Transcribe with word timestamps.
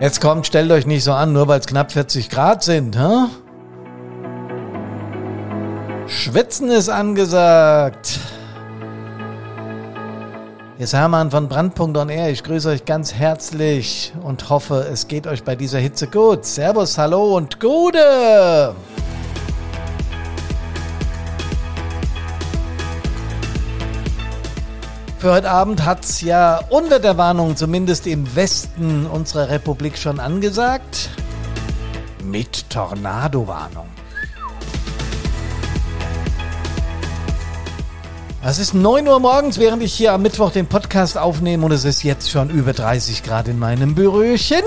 Jetzt 0.00 0.20
kommt, 0.20 0.46
stellt 0.46 0.70
euch 0.70 0.86
nicht 0.86 1.02
so 1.04 1.12
an, 1.12 1.32
nur 1.32 1.48
weil 1.48 1.60
es 1.60 1.66
knapp 1.66 1.92
40 1.92 2.30
Grad 2.30 2.62
sind, 2.62 2.96
hä? 2.96 3.26
Schwitzen 6.06 6.70
ist 6.70 6.88
angesagt. 6.88 8.20
Hier 10.76 10.84
ist 10.84 10.94
Hermann 10.94 11.32
von 11.32 11.48
Brandpunkt 11.48 11.96
on 11.96 12.08
Air. 12.08 12.30
Ich 12.30 12.44
grüße 12.44 12.68
euch 12.70 12.84
ganz 12.84 13.12
herzlich 13.12 14.14
und 14.22 14.48
hoffe, 14.48 14.86
es 14.90 15.08
geht 15.08 15.26
euch 15.26 15.42
bei 15.42 15.56
dieser 15.56 15.80
Hitze 15.80 16.06
gut. 16.06 16.44
Servus, 16.44 16.96
hallo 16.96 17.36
und 17.36 17.58
Gute! 17.58 18.74
Für 25.18 25.32
heute 25.32 25.50
Abend 25.50 25.84
hat 25.84 26.04
es 26.04 26.20
ja 26.20 26.60
Unwetterwarnung 26.68 27.56
zumindest 27.56 28.06
im 28.06 28.36
Westen 28.36 29.04
unserer 29.04 29.48
Republik 29.48 29.98
schon 29.98 30.20
angesagt. 30.20 31.10
Mit 32.22 32.70
Tornadowarnung. 32.70 33.88
Es 38.44 38.60
ist 38.60 38.74
9 38.74 39.08
Uhr 39.08 39.18
morgens, 39.18 39.58
während 39.58 39.82
ich 39.82 39.92
hier 39.92 40.12
am 40.12 40.22
Mittwoch 40.22 40.52
den 40.52 40.68
Podcast 40.68 41.18
aufnehme 41.18 41.66
und 41.66 41.72
es 41.72 41.84
ist 41.84 42.04
jetzt 42.04 42.30
schon 42.30 42.48
über 42.48 42.72
30 42.72 43.24
Grad 43.24 43.48
in 43.48 43.58
meinem 43.58 43.96
Büröchen. 43.96 44.62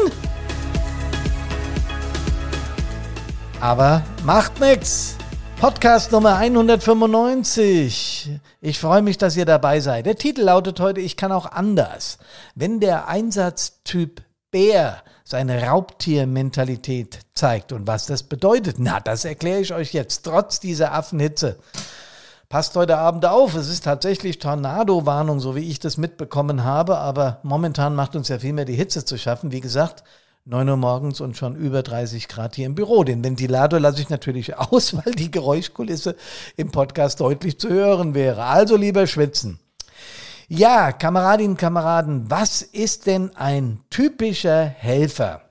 Aber 3.62 4.04
macht 4.26 4.60
nichts. 4.60 5.16
Podcast 5.62 6.12
Nummer 6.12 6.36
195. 6.36 8.32
Ich 8.64 8.80
freue 8.80 9.02
mich, 9.02 9.18
dass 9.18 9.36
ihr 9.36 9.46
dabei 9.46 9.80
seid. 9.80 10.06
Der 10.06 10.18
Titel 10.18 10.44
lautet 10.44 10.80
heute 10.80 11.02
Ich 11.02 11.18
kann 11.18 11.32
auch 11.32 11.52
anders. 11.52 12.20
Wenn 12.54 12.80
der 12.80 13.08
Einsatztyp 13.08 14.22
Bär 14.52 15.02
seine 15.24 15.64
Raubtiermentalität 15.64 17.22
zeigt 17.34 17.72
und 17.72 17.88
was 17.88 18.06
das 18.06 18.22
bedeutet, 18.22 18.76
na, 18.78 19.00
das 19.00 19.26
erkläre 19.26 19.62
ich 19.62 19.74
euch 19.74 19.94
jetzt, 19.94 20.26
trotz 20.26 20.60
dieser 20.60 20.94
Affenhitze. 20.94 21.58
Passt 22.50 22.76
heute 22.76 22.98
Abend 22.98 23.26
auf, 23.26 23.56
es 23.56 23.68
ist 23.68 23.84
tatsächlich 23.84 24.38
Tornado-Warnung, 24.38 25.40
so 25.40 25.56
wie 25.56 25.68
ich 25.68 25.80
das 25.80 25.98
mitbekommen 25.98 26.64
habe, 26.64 27.00
aber 27.00 27.40
momentan 27.42 27.96
macht 27.96 28.16
uns 28.16 28.28
ja 28.28 28.38
viel 28.38 28.54
mehr 28.54 28.66
die 28.66 28.76
Hitze 28.76 29.06
zu 29.06 29.18
schaffen. 29.18 29.52
Wie 29.52 29.62
gesagt, 29.62 30.04
9 30.46 30.70
Uhr 30.70 30.78
morgens 30.78 31.22
und 31.22 31.38
schon 31.38 31.56
über 31.56 31.84
30 31.84 32.28
Grad 32.28 32.56
hier 32.56 32.66
im 32.66 32.74
Büro. 32.74 33.04
Den 33.04 33.24
Ventilator 33.24 33.80
lasse 33.80 34.02
ich 34.02 34.10
natürlich 34.10 34.58
aus, 34.58 34.96
weil 34.96 35.14
die 35.14 35.30
Geräuschkulisse 35.30 36.16
im 36.58 36.72
Podcast 36.72 37.20
deutlich 37.20 37.60
zu 37.60 37.70
hören 37.70 38.16
wäre. 38.16 38.44
Also 38.44 38.76
lieber 38.76 39.06
schwitzen. 39.06 39.60
Ja, 40.48 40.92
Kameradinnen 40.92 41.58
Kameraden, 41.58 42.30
was 42.30 42.62
ist 42.64 43.06
denn 43.06 43.36
ein 43.36 43.82
typischer 43.90 44.66
Helfer? 44.66 45.44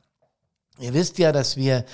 Ihr 0.78 0.92
wisst 0.92 1.18
ja, 1.18 1.30
dass 1.30 1.56
wir 1.56 1.84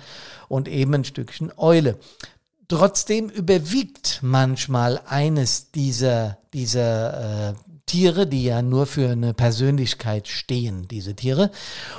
und 0.47 0.67
eben 0.67 0.93
ein 0.93 1.05
Stückchen 1.05 1.51
Eule. 1.57 1.97
Trotzdem 2.67 3.29
überwiegt 3.29 4.19
manchmal 4.23 4.99
eines 5.05 5.71
dieser, 5.71 6.39
dieser 6.51 7.49
äh, 7.49 7.53
Tiere, 7.85 8.25
die 8.25 8.43
ja 8.43 8.61
nur 8.61 8.87
für 8.87 9.09
eine 9.09 9.33
Persönlichkeit 9.33 10.27
stehen, 10.27 10.87
diese 10.87 11.15
Tiere. 11.15 11.51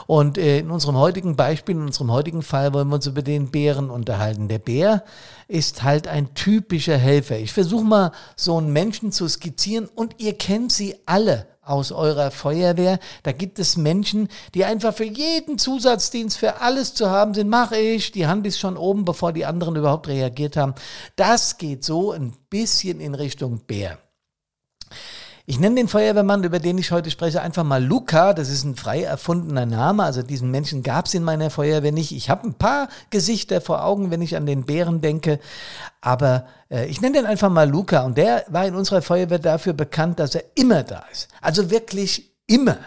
Und 0.07 0.37
äh, 0.37 0.59
in 0.59 0.71
unserem 0.71 0.97
heutigen 0.97 1.37
Beispiel, 1.37 1.77
in 1.77 1.83
unserem 1.83 2.11
heutigen 2.11 2.43
Fall 2.43 2.75
wollen 2.75 2.89
wir 2.89 2.97
uns 2.97 3.07
über 3.07 3.23
den 3.23 3.51
Bären 3.51 3.91
unterhalten. 3.91 4.49
Der 4.49 4.59
Bär 4.59 5.05
ist 5.47 5.85
halt 5.85 6.09
ein 6.09 6.35
typischer 6.35 6.97
Helfer. 6.97 7.39
Ich 7.39 7.53
versuche 7.53 7.85
mal 7.85 8.13
so 8.35 8.59
einen 8.59 8.73
Menschen 8.73 9.13
zu 9.13 9.29
skizzieren 9.29 9.89
und 9.95 10.17
ihr 10.19 10.37
kennt 10.37 10.73
sie 10.73 10.97
alle 11.07 11.47
aus 11.63 11.93
eurer 11.93 12.31
Feuerwehr. 12.31 12.99
Da 13.23 13.33
gibt 13.33 13.59
es 13.59 13.77
Menschen, 13.77 14.29
die 14.55 14.65
einfach 14.65 14.95
für 14.95 15.05
jeden 15.05 15.59
Zusatzdienst, 15.59 16.39
für 16.39 16.61
alles 16.61 16.95
zu 16.95 17.11
haben 17.11 17.35
sind. 17.35 17.49
Mache 17.49 17.77
ich. 17.77 18.13
Die 18.13 18.27
Hand 18.27 18.47
ist 18.47 18.59
schon 18.59 18.77
oben, 18.77 19.05
bevor 19.05 19.33
die 19.33 19.47
anderen 19.47 19.77
überhaupt 19.77 20.09
reagiert 20.09 20.57
haben. 20.57 20.75
Das 21.17 21.59
geht 21.59 21.85
so 21.85 22.13
ein 22.13 22.33
bisschen 22.51 23.01
in 23.01 23.15
Richtung 23.15 23.61
Bär. 23.67 23.99
Ich 25.49 25.61
nenne 25.61 25.77
den 25.77 25.87
Feuerwehrmann, 25.87 26.43
über 26.43 26.59
den 26.59 26.77
ich 26.77 26.91
heute 26.91 27.09
spreche, 27.09 27.41
einfach 27.41 27.63
mal 27.63 27.83
Luca. 27.83 28.35
Das 28.35 28.49
ist 28.49 28.65
ein 28.65 28.75
frei 28.75 29.05
erfundener 29.05 29.65
Name. 29.65 30.03
Also 30.03 30.23
diesen 30.23 30.51
Menschen 30.51 30.83
gab 30.83 31.07
es 31.07 31.15
in 31.15 31.23
meiner 31.23 31.51
Feuerwehr 31.51 31.93
nicht. 31.93 32.11
Ich 32.11 32.29
habe 32.31 32.49
ein 32.49 32.55
paar 32.55 32.89
Gesichter 33.11 33.61
vor 33.61 33.85
Augen, 33.85 34.11
wenn 34.11 34.23
ich 34.23 34.35
an 34.35 34.45
den 34.45 34.65
Bären 34.65 35.01
denke. 35.03 35.39
Aber 36.01 36.47
äh, 36.69 36.87
ich 36.87 37.01
nenne 37.01 37.19
den 37.19 37.27
einfach 37.27 37.49
mal 37.49 37.71
Luca. 37.71 38.05
Und 38.05 38.19
der 38.19 38.45
war 38.49 38.67
in 38.67 38.75
unserer 38.75 39.03
Feuerwehr 39.03 39.39
dafür 39.39 39.73
bekannt, 39.73 40.19
dass 40.19 40.35
er 40.35 40.43
immer 40.57 40.83
da 40.83 41.05
ist. 41.13 41.29
Also 41.41 41.71
wirklich 41.71 42.33
immer. 42.49 42.79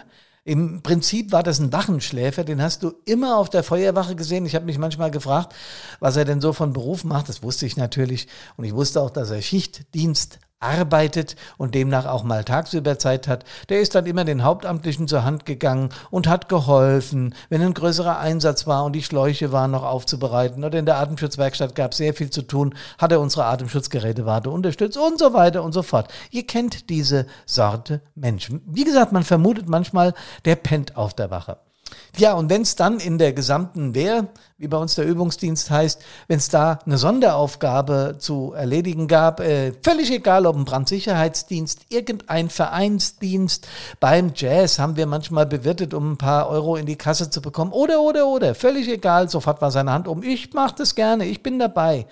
Im 0.44 0.82
Prinzip 0.82 1.32
war 1.32 1.42
das 1.42 1.60
ein 1.60 1.72
Wachenschläfer, 1.72 2.44
den 2.44 2.60
hast 2.60 2.82
du 2.82 2.92
immer 3.06 3.38
auf 3.38 3.48
der 3.48 3.62
Feuerwache 3.62 4.16
gesehen. 4.16 4.44
Ich 4.44 4.54
habe 4.54 4.66
mich 4.66 4.76
manchmal 4.76 5.10
gefragt, 5.10 5.54
was 5.98 6.16
er 6.16 6.26
denn 6.26 6.42
so 6.42 6.52
von 6.52 6.74
Beruf 6.74 7.04
macht. 7.04 7.30
Das 7.30 7.42
wusste 7.42 7.64
ich 7.64 7.78
natürlich. 7.78 8.28
Und 8.58 8.64
ich 8.64 8.74
wusste 8.74 9.00
auch, 9.00 9.10
dass 9.10 9.30
er 9.30 9.40
Schichtdienst 9.40 10.40
arbeitet 10.60 11.36
und 11.56 11.74
demnach 11.74 12.04
auch 12.04 12.22
mal 12.22 12.44
tagsüber 12.44 12.98
Zeit 12.98 13.26
hat, 13.26 13.44
der 13.70 13.80
ist 13.80 13.94
dann 13.94 14.04
immer 14.04 14.24
den 14.24 14.44
Hauptamtlichen 14.44 15.08
zur 15.08 15.24
Hand 15.24 15.46
gegangen 15.46 15.88
und 16.10 16.28
hat 16.28 16.50
geholfen, 16.50 17.34
wenn 17.48 17.62
ein 17.62 17.74
größerer 17.74 18.18
Einsatz 18.18 18.66
war 18.66 18.84
und 18.84 18.92
die 18.92 19.02
Schläuche 19.02 19.52
waren 19.52 19.70
noch 19.70 19.84
aufzubereiten 19.84 20.62
oder 20.62 20.78
in 20.78 20.86
der 20.86 20.98
Atemschutzwerkstatt 20.98 21.74
gab 21.74 21.92
es 21.92 21.98
sehr 21.98 22.12
viel 22.12 22.28
zu 22.28 22.42
tun, 22.42 22.74
hat 22.98 23.10
er 23.10 23.20
unsere 23.20 23.46
Atemschutzgerätewarte 23.46 24.50
unterstützt 24.50 24.98
und 24.98 25.18
so 25.18 25.32
weiter 25.32 25.64
und 25.64 25.72
so 25.72 25.82
fort. 25.82 26.12
Ihr 26.30 26.46
kennt 26.46 26.90
diese 26.90 27.26
Sorte 27.46 28.02
Menschen. 28.14 28.60
Wie 28.66 28.84
gesagt, 28.84 29.12
man 29.12 29.24
vermutet 29.24 29.68
manchmal, 29.68 30.12
der 30.44 30.56
pennt 30.56 30.96
auf 30.96 31.14
der 31.14 31.30
Wache. 31.30 31.56
Ja, 32.16 32.34
und 32.34 32.50
wenn 32.50 32.62
es 32.62 32.76
dann 32.76 32.98
in 32.98 33.18
der 33.18 33.32
gesamten 33.32 33.94
Wehr, 33.94 34.28
wie 34.58 34.68
bei 34.68 34.76
uns 34.76 34.94
der 34.94 35.06
Übungsdienst 35.06 35.70
heißt, 35.70 36.02
wenn 36.28 36.38
es 36.38 36.48
da 36.48 36.80
eine 36.84 36.98
Sonderaufgabe 36.98 38.16
zu 38.18 38.52
erledigen 38.52 39.08
gab, 39.08 39.40
äh, 39.40 39.72
völlig 39.82 40.10
egal, 40.10 40.46
ob 40.46 40.56
ein 40.56 40.64
Brandsicherheitsdienst, 40.64 41.86
irgendein 41.88 42.50
Vereinsdienst, 42.50 43.66
beim 44.00 44.32
Jazz 44.34 44.78
haben 44.78 44.96
wir 44.96 45.06
manchmal 45.06 45.46
bewirtet, 45.46 45.94
um 45.94 46.12
ein 46.12 46.18
paar 46.18 46.48
Euro 46.48 46.76
in 46.76 46.86
die 46.86 46.96
Kasse 46.96 47.30
zu 47.30 47.40
bekommen, 47.40 47.72
oder, 47.72 48.00
oder, 48.00 48.26
oder, 48.26 48.54
völlig 48.54 48.88
egal, 48.88 49.28
sofort 49.28 49.62
war 49.62 49.70
seine 49.70 49.92
Hand 49.92 50.08
um, 50.08 50.22
ich 50.22 50.52
mache 50.52 50.74
das 50.78 50.94
gerne, 50.94 51.24
ich 51.24 51.42
bin 51.42 51.58
dabei. 51.58 52.06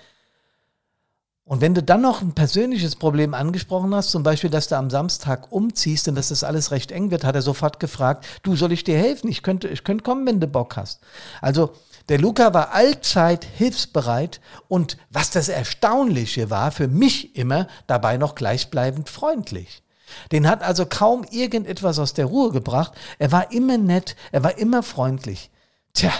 Und 1.49 1.61
wenn 1.61 1.73
du 1.73 1.81
dann 1.81 2.01
noch 2.01 2.21
ein 2.21 2.33
persönliches 2.33 2.95
Problem 2.95 3.33
angesprochen 3.33 3.95
hast, 3.95 4.11
zum 4.11 4.21
Beispiel, 4.21 4.51
dass 4.51 4.67
du 4.67 4.77
am 4.77 4.91
Samstag 4.91 5.51
umziehst 5.51 6.07
und 6.07 6.13
dass 6.13 6.29
das 6.29 6.43
alles 6.43 6.69
recht 6.69 6.91
eng 6.91 7.09
wird, 7.09 7.23
hat 7.23 7.33
er 7.33 7.41
sofort 7.41 7.79
gefragt, 7.79 8.23
du, 8.43 8.55
soll 8.55 8.71
ich 8.71 8.83
dir 8.83 8.99
helfen? 8.99 9.27
Ich 9.29 9.41
könnte, 9.41 9.67
ich 9.67 9.83
könnte 9.83 10.03
kommen, 10.03 10.27
wenn 10.27 10.39
du 10.39 10.45
Bock 10.45 10.77
hast. 10.77 10.99
Also, 11.41 11.71
der 12.07 12.19
Luca 12.19 12.53
war 12.53 12.75
allzeit 12.75 13.45
hilfsbereit 13.45 14.41
und 14.67 14.97
was 15.09 15.31
das 15.31 15.49
Erstaunliche 15.49 16.51
war, 16.51 16.71
für 16.71 16.87
mich 16.87 17.35
immer 17.35 17.67
dabei 17.87 18.17
noch 18.17 18.35
gleichbleibend 18.35 19.09
freundlich. 19.09 19.81
Den 20.31 20.47
hat 20.47 20.61
also 20.61 20.85
kaum 20.85 21.23
irgendetwas 21.31 21.97
aus 21.97 22.13
der 22.13 22.25
Ruhe 22.25 22.51
gebracht. 22.51 22.93
Er 23.17 23.31
war 23.31 23.51
immer 23.51 23.79
nett, 23.79 24.15
er 24.31 24.43
war 24.43 24.59
immer 24.59 24.83
freundlich. 24.83 25.49
Tja, 25.93 26.11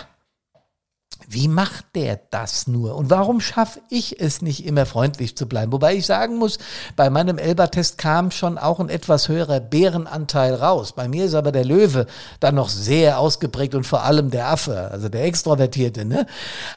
wie 1.31 1.47
macht 1.47 1.85
der 1.93 2.19
das 2.31 2.65
nur? 2.65 2.95
Und 2.95 3.11
warum 3.11 3.39
schaffe 3.39 3.81
ich 3.91 4.19
es 4.19 4.41
nicht 4.41 4.65
immer 4.65 4.87
freundlich 4.87 5.37
zu 5.37 5.47
bleiben? 5.47 5.71
Wobei 5.71 5.93
ich 5.93 6.07
sagen 6.07 6.37
muss, 6.37 6.57
bei 6.95 7.11
meinem 7.11 7.37
Elba-Test 7.37 7.99
kam 7.99 8.31
schon 8.31 8.57
auch 8.57 8.79
ein 8.79 8.89
etwas 8.89 9.27
höherer 9.27 9.59
Bärenanteil 9.59 10.55
raus. 10.55 10.93
Bei 10.93 11.07
mir 11.07 11.25
ist 11.25 11.35
aber 11.35 11.51
der 11.51 11.65
Löwe 11.65 12.07
dann 12.39 12.55
noch 12.55 12.69
sehr 12.69 13.19
ausgeprägt 13.19 13.75
und 13.75 13.85
vor 13.85 14.03
allem 14.05 14.31
der 14.31 14.47
Affe, 14.47 14.89
also 14.91 15.07
der 15.07 15.23
Extrovertierte. 15.25 16.03
Ne? 16.03 16.25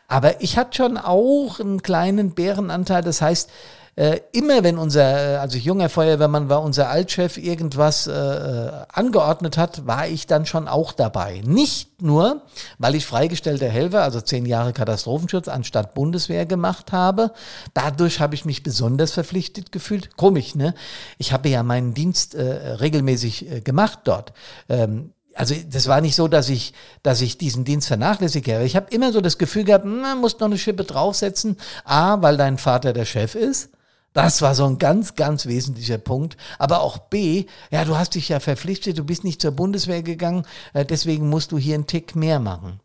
Aber 0.06 0.43
ich 0.43 0.58
hatte 0.58 0.76
schon 0.76 0.98
auch 0.98 1.58
einen 1.58 1.81
kleinen 1.81 2.34
Bärenanteil. 2.34 3.02
Das 3.02 3.22
heißt, 3.22 3.48
äh, 3.94 4.21
immer 4.33 4.65
wenn 4.65 4.79
unser, 4.79 5.41
also 5.41 5.59
junger 5.59 5.91
Feuerwehrmann 5.91 6.49
war, 6.49 6.62
unser 6.62 6.89
Altchef 6.89 7.37
irgendwas 7.37 8.06
äh, 8.06 8.12
äh, 8.12 8.71
angeordnet 8.91 9.59
hat, 9.59 9.87
war 9.87 10.09
ich 10.09 10.27
dann 10.27 10.47
schon 10.47 10.67
auch 10.67 10.93
dabei. 10.93 11.43
Nicht 11.44 12.00
nur, 12.00 12.43
weil 12.79 12.94
ich 12.94 13.05
freigestellter 13.05 13.69
Helfer, 13.69 14.03
also 14.03 14.23
zehn 14.23 14.47
Jahre 14.47 14.73
Katastrophenschutz 14.73 15.49
anstatt 15.49 15.93
Bundeswehr 15.93 16.47
gemacht 16.47 16.93
habe. 16.93 17.33
Dadurch 17.75 18.21
habe 18.21 18.35
ich 18.35 18.47
mich 18.47 18.62
besonders 18.62 19.12
verpflichtet 19.12 19.73
gefühlt. 19.73 20.17
Komisch, 20.17 20.55
ne? 20.55 20.75
Ich 21.19 21.33
habe 21.35 21.50
ja 21.50 21.62
meinen 21.62 21.93
Dienst 21.93 22.35
äh, 22.35 22.43
regelmäßig 22.43 23.50
äh, 23.50 23.61
gemacht 23.61 24.00
dort. 24.05 24.33
Ähm, 24.71 25.12
also 25.35 25.55
das 25.71 25.87
war 25.87 26.00
nicht 26.00 26.15
so, 26.15 26.29
dass 26.29 26.49
ich, 26.49 26.73
dass 27.03 27.21
ich 27.21 27.37
diesen 27.37 27.65
Dienst 27.65 27.89
vernachlässige. 27.89 28.62
Ich 28.62 28.75
habe 28.77 28.87
immer 28.91 29.12
so 29.12 29.21
das 29.21 29.39
Gefühl 29.39 29.65
gehabt, 29.65 29.85
man 29.85 30.19
muss 30.19 30.39
noch 30.39 30.47
eine 30.47 30.59
Schippe 30.59 30.85
draufsetzen. 30.85 31.59
A, 31.85 32.23
weil 32.23 32.39
dein 32.39 32.56
Vater 32.56 32.93
der 32.93 33.05
Chef 33.05 33.35
ist. 33.35 33.71
Das 34.12 34.43
war 34.43 34.55
so 34.55 34.67
ein 34.67 34.79
ganz, 34.79 35.14
ganz 35.14 35.47
wesentlicher 35.47 35.99
Punkt. 35.99 36.37
Aber 36.59 36.82
auch 36.82 36.99
B, 36.99 37.47
ja, 37.70 37.85
du 37.85 37.97
hast 37.97 38.14
dich 38.14 38.29
ja 38.29 38.41
verpflichtet, 38.41 38.99
du 38.99 39.05
bist 39.05 39.25
nicht 39.25 39.41
zur 39.41 39.53
Bundeswehr 39.53 40.03
gegangen, 40.03 40.47
äh, 40.75 40.85
deswegen 40.85 41.29
musst 41.29 41.53
du 41.53 41.59
hier 41.59 41.75
einen 41.75 41.87
Tick 41.87 42.14
mehr 42.14 42.38
machen. 42.38 42.81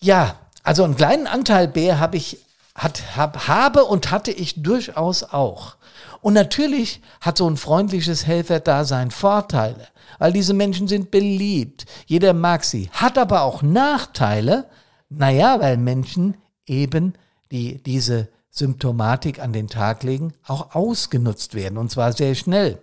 Ja, 0.00 0.36
also 0.62 0.84
einen 0.84 0.96
kleinen 0.96 1.26
Anteil 1.26 1.68
B 1.68 1.94
habe 1.94 2.16
ich, 2.16 2.38
hat, 2.74 3.16
hab, 3.16 3.48
habe 3.48 3.84
und 3.84 4.10
hatte 4.10 4.30
ich 4.30 4.62
durchaus 4.62 5.24
auch. 5.24 5.76
Und 6.20 6.34
natürlich 6.34 7.00
hat 7.20 7.38
so 7.38 7.48
ein 7.48 7.56
freundliches 7.56 8.26
Helferdasein 8.26 9.10
Vorteile, 9.10 9.88
weil 10.18 10.32
diese 10.32 10.52
Menschen 10.52 10.88
sind 10.88 11.10
beliebt. 11.10 11.86
Jeder 12.06 12.32
mag 12.32 12.64
sie. 12.64 12.90
Hat 12.92 13.16
aber 13.18 13.42
auch 13.42 13.62
Nachteile. 13.62 14.66
Naja, 15.08 15.60
weil 15.60 15.78
Menschen 15.78 16.36
eben 16.66 17.14
die 17.50 17.82
diese 17.82 18.28
Symptomatik 18.50 19.40
an 19.40 19.52
den 19.52 19.68
Tag 19.68 20.02
legen, 20.02 20.34
auch 20.46 20.74
ausgenutzt 20.74 21.54
werden 21.54 21.78
und 21.78 21.90
zwar 21.90 22.12
sehr 22.12 22.34
schnell. 22.34 22.82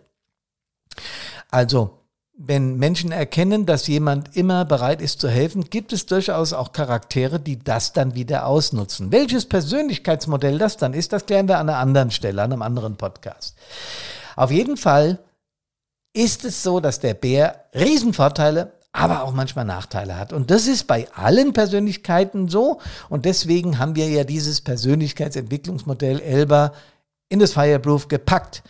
Also, 1.49 1.99
wenn 2.37 2.77
Menschen 2.77 3.11
erkennen, 3.11 3.65
dass 3.65 3.87
jemand 3.87 4.35
immer 4.35 4.65
bereit 4.65 5.01
ist 5.01 5.21
zu 5.21 5.29
helfen, 5.29 5.69
gibt 5.69 5.93
es 5.93 6.05
durchaus 6.05 6.51
auch 6.51 6.73
Charaktere, 6.73 7.39
die 7.39 7.57
das 7.57 7.93
dann 7.93 8.13
wieder 8.13 8.45
ausnutzen. 8.45 9.11
Welches 9.11 9.45
Persönlichkeitsmodell 9.45 10.57
das 10.57 10.75
dann 10.75 10.93
ist, 10.93 11.13
das 11.13 11.25
klären 11.25 11.47
wir 11.47 11.59
an 11.59 11.69
einer 11.69 11.79
anderen 11.79 12.11
Stelle, 12.11 12.41
an 12.41 12.51
einem 12.51 12.61
anderen 12.61 12.97
Podcast. 12.97 13.55
Auf 14.35 14.51
jeden 14.51 14.75
Fall 14.75 15.19
ist 16.13 16.43
es 16.43 16.61
so, 16.61 16.81
dass 16.81 16.99
der 16.99 17.13
Bär 17.13 17.65
Riesenvorteile 17.73 18.73
aber 18.95 19.23
auch 19.23 19.33
manchmal 19.33 19.65
Nachteile 19.65 20.17
hat. 20.17 20.31
Und 20.31 20.49
das 20.51 20.67
ist 20.67 20.85
bei 20.85 21.07
allen 21.13 21.51
Persönlichkeiten 21.51 22.47
so. 22.47 22.79
Und 23.09 23.25
deswegen 23.25 23.77
haben 23.77 23.95
wir 23.95 24.07
ja 24.07 24.23
dieses 24.23 24.61
Persönlichkeitsentwicklungsmodell 24.61 26.21
Elba 26.21 26.71
in 27.27 27.39
das 27.39 27.51
Fireproof 27.53 28.07
gepackt. 28.07 28.63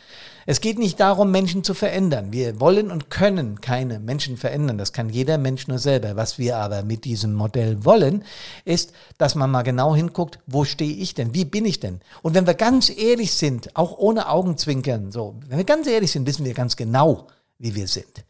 Es 0.48 0.62
geht 0.62 0.80
nicht 0.80 1.00
darum, 1.00 1.32
Menschen 1.32 1.64
zu 1.64 1.74
verändern. 1.74 2.32
Wir 2.32 2.60
wollen 2.60 2.92
und 2.92 3.10
können 3.10 3.62
keine 3.62 4.00
Menschen 4.00 4.38
verändern. 4.38 4.78
Das 4.80 4.94
kann 4.94 5.10
jeder 5.10 5.38
Mensch 5.38 5.68
nur 5.68 5.80
selber. 5.80 6.16
Was 6.16 6.40
wir 6.40 6.58
aber 6.58 6.84
mit 6.84 7.06
diesem 7.06 7.34
Modell 7.34 7.86
wollen, 7.86 8.24
ist, 8.64 8.94
dass 9.20 9.36
man 9.36 9.52
mal 9.52 9.64
genau 9.64 9.96
hinguckt, 9.96 10.40
wo 10.48 10.64
stehe 10.64 10.94
ich 10.96 11.14
denn? 11.14 11.36
Wie 11.36 11.46
bin 11.46 11.66
ich 11.66 11.80
denn? 11.80 12.00
Und 12.24 12.34
wenn 12.34 12.48
wir 12.48 12.54
ganz 12.56 12.90
ehrlich 12.96 13.34
sind, 13.34 13.76
auch 13.76 13.98
ohne 13.98 14.30
Augenzwinkern, 14.30 15.12
so, 15.12 15.36
wenn 15.48 15.58
wir 15.60 15.66
ganz 15.66 15.88
ehrlich 15.88 16.12
sind, 16.12 16.26
wissen 16.26 16.46
wir 16.46 16.54
ganz 16.54 16.76
genau, 16.76 17.28
wie 17.60 17.76
wir 17.76 17.88
sind. 17.88 18.26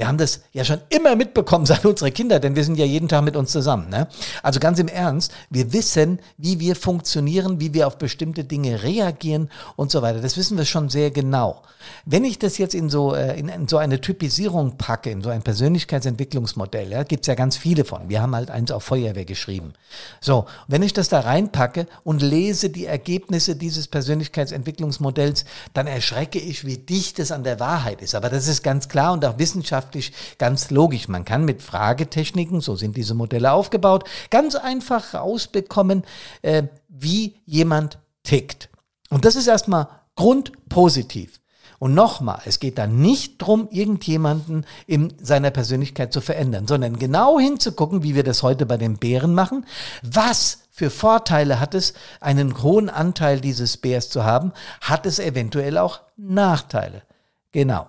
Wir 0.00 0.08
haben 0.08 0.16
das 0.16 0.40
ja 0.54 0.64
schon 0.64 0.80
immer 0.88 1.14
mitbekommen 1.14 1.66
seit 1.70 1.84
unsere 1.84 2.10
Kinder, 2.10 2.40
denn 2.40 2.56
wir 2.56 2.64
sind 2.64 2.78
ja 2.78 2.86
jeden 2.86 3.06
Tag 3.06 3.22
mit 3.22 3.36
uns 3.36 3.52
zusammen. 3.52 3.90
Ne? 3.90 4.08
Also 4.42 4.58
ganz 4.58 4.78
im 4.78 4.88
Ernst, 4.88 5.30
wir 5.50 5.74
wissen, 5.74 6.20
wie 6.38 6.58
wir 6.58 6.74
funktionieren, 6.74 7.60
wie 7.60 7.74
wir 7.74 7.86
auf 7.86 7.98
bestimmte 7.98 8.44
Dinge 8.44 8.82
reagieren 8.82 9.50
und 9.76 9.90
so 9.90 10.00
weiter. 10.00 10.22
Das 10.22 10.38
wissen 10.38 10.56
wir 10.56 10.64
schon 10.64 10.88
sehr 10.88 11.10
genau. 11.10 11.60
Wenn 12.06 12.24
ich 12.24 12.38
das 12.38 12.56
jetzt 12.56 12.74
in 12.74 12.88
so, 12.88 13.14
äh, 13.14 13.38
in, 13.38 13.50
in 13.50 13.68
so 13.68 13.76
eine 13.76 14.00
Typisierung 14.00 14.78
packe, 14.78 15.10
in 15.10 15.20
so 15.20 15.28
ein 15.28 15.42
Persönlichkeitsentwicklungsmodell, 15.42 16.90
ja, 16.92 17.02
gibt 17.02 17.24
es 17.24 17.26
ja 17.26 17.34
ganz 17.34 17.58
viele 17.58 17.84
von. 17.84 18.08
Wir 18.08 18.22
haben 18.22 18.34
halt 18.34 18.50
eins 18.50 18.70
auf 18.70 18.84
Feuerwehr 18.84 19.26
geschrieben. 19.26 19.74
So, 20.22 20.46
wenn 20.66 20.82
ich 20.82 20.94
das 20.94 21.10
da 21.10 21.20
reinpacke 21.20 21.86
und 22.04 22.22
lese 22.22 22.70
die 22.70 22.86
Ergebnisse 22.86 23.54
dieses 23.54 23.86
Persönlichkeitsentwicklungsmodells, 23.86 25.44
dann 25.74 25.86
erschrecke 25.86 26.38
ich, 26.38 26.64
wie 26.64 26.78
dicht 26.78 27.18
es 27.18 27.32
an 27.32 27.44
der 27.44 27.60
Wahrheit 27.60 28.00
ist. 28.00 28.14
Aber 28.14 28.30
das 28.30 28.48
ist 28.48 28.62
ganz 28.62 28.88
klar 28.88 29.12
und 29.12 29.26
auch 29.26 29.38
wissenschaftlich 29.38 29.89
wissenschaftlich 29.94 30.12
ganz 30.38 30.70
logisch. 30.70 31.08
Man 31.08 31.24
kann 31.24 31.44
mit 31.44 31.62
Fragetechniken, 31.62 32.60
so 32.60 32.76
sind 32.76 32.96
diese 32.96 33.14
Modelle 33.14 33.52
aufgebaut, 33.52 34.04
ganz 34.30 34.54
einfach 34.54 35.14
rausbekommen, 35.14 36.04
äh, 36.42 36.64
wie 36.88 37.36
jemand 37.46 37.98
tickt. 38.22 38.68
Und 39.10 39.24
das 39.24 39.36
ist 39.36 39.46
erstmal 39.46 39.88
grundpositiv. 40.16 41.40
Und 41.78 41.94
nochmal, 41.94 42.42
es 42.44 42.60
geht 42.60 42.76
da 42.76 42.86
nicht 42.86 43.38
drum, 43.38 43.68
irgendjemanden 43.70 44.66
in 44.86 45.14
seiner 45.22 45.50
Persönlichkeit 45.50 46.12
zu 46.12 46.20
verändern, 46.20 46.66
sondern 46.66 46.98
genau 46.98 47.40
hinzugucken, 47.40 48.02
wie 48.02 48.14
wir 48.14 48.22
das 48.22 48.42
heute 48.42 48.66
bei 48.66 48.76
den 48.76 48.98
Bären 48.98 49.32
machen. 49.32 49.64
Was 50.02 50.58
für 50.70 50.90
Vorteile 50.90 51.58
hat 51.58 51.74
es, 51.74 51.94
einen 52.20 52.62
hohen 52.62 52.90
Anteil 52.90 53.40
dieses 53.40 53.78
Bärs 53.78 54.10
zu 54.10 54.24
haben? 54.24 54.52
Hat 54.82 55.06
es 55.06 55.18
eventuell 55.18 55.78
auch 55.78 56.00
Nachteile? 56.18 57.02
Genau. 57.50 57.88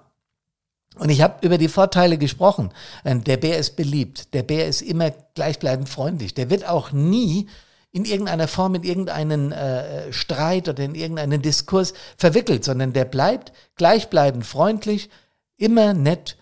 Und 0.98 1.10
ich 1.10 1.22
habe 1.22 1.46
über 1.46 1.58
die 1.58 1.70
Vorteile 1.70 2.18
gesprochen. 2.18 2.72
Ähm, 3.06 3.24
der 3.24 3.38
Bär 3.38 3.58
ist 3.58 3.76
beliebt. 3.76 4.34
Der 4.34 4.44
Bär 4.44 4.68
ist 4.68 4.82
immer 4.82 5.12
gleichbleibend 5.36 5.90
freundlich. 5.90 6.34
Der 6.34 6.50
wird 6.50 6.68
auch 6.68 6.92
nie 6.92 7.48
in 7.92 8.06
irgendeiner 8.06 8.48
Form 8.48 8.76
in 8.76 8.84
irgendeinen 8.84 9.52
äh, 9.52 10.14
Streit 10.14 10.70
oder 10.70 10.84
in 10.84 10.96
irgendeinen 10.96 11.42
Diskurs 11.42 11.94
verwickelt, 12.18 12.64
sondern 12.64 12.94
der 12.94 13.06
bleibt 13.06 13.52
gleichbleibend 13.76 14.46
freundlich, 14.46 15.10
immer 15.58 15.94
nett, 15.94 16.38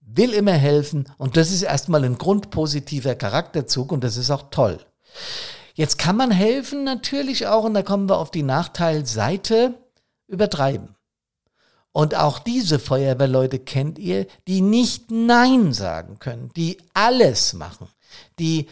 will 0.00 0.32
immer 0.32 0.52
helfen 0.52 1.08
und 1.18 1.36
das 1.36 1.50
ist 1.50 1.62
erstmal 1.62 2.04
ein 2.04 2.16
grundpositiver 2.16 3.16
Charakterzug 3.16 3.90
und 3.90 4.04
das 4.04 4.16
ist 4.16 4.30
auch 4.30 4.50
toll. 4.50 4.78
Jetzt 5.74 5.98
kann 5.98 6.16
man 6.16 6.30
helfen 6.30 6.84
natürlich 6.84 7.48
auch, 7.48 7.64
und 7.64 7.74
da 7.74 7.82
kommen 7.82 8.08
wir 8.08 8.18
auf 8.18 8.30
die 8.30 8.44
Nachteilseite, 8.44 9.74
übertreiben. 10.28 10.93
Und 11.96 12.16
auch 12.16 12.40
diese 12.40 12.80
Feuerwehrleute 12.80 13.60
kennt 13.60 14.00
ihr, 14.00 14.26
die 14.48 14.62
nicht 14.62 15.12
Nein 15.12 15.72
sagen 15.72 16.18
können, 16.18 16.50
die 16.56 16.78
alles 16.92 17.52
machen, 17.52 17.86
die 18.40 18.66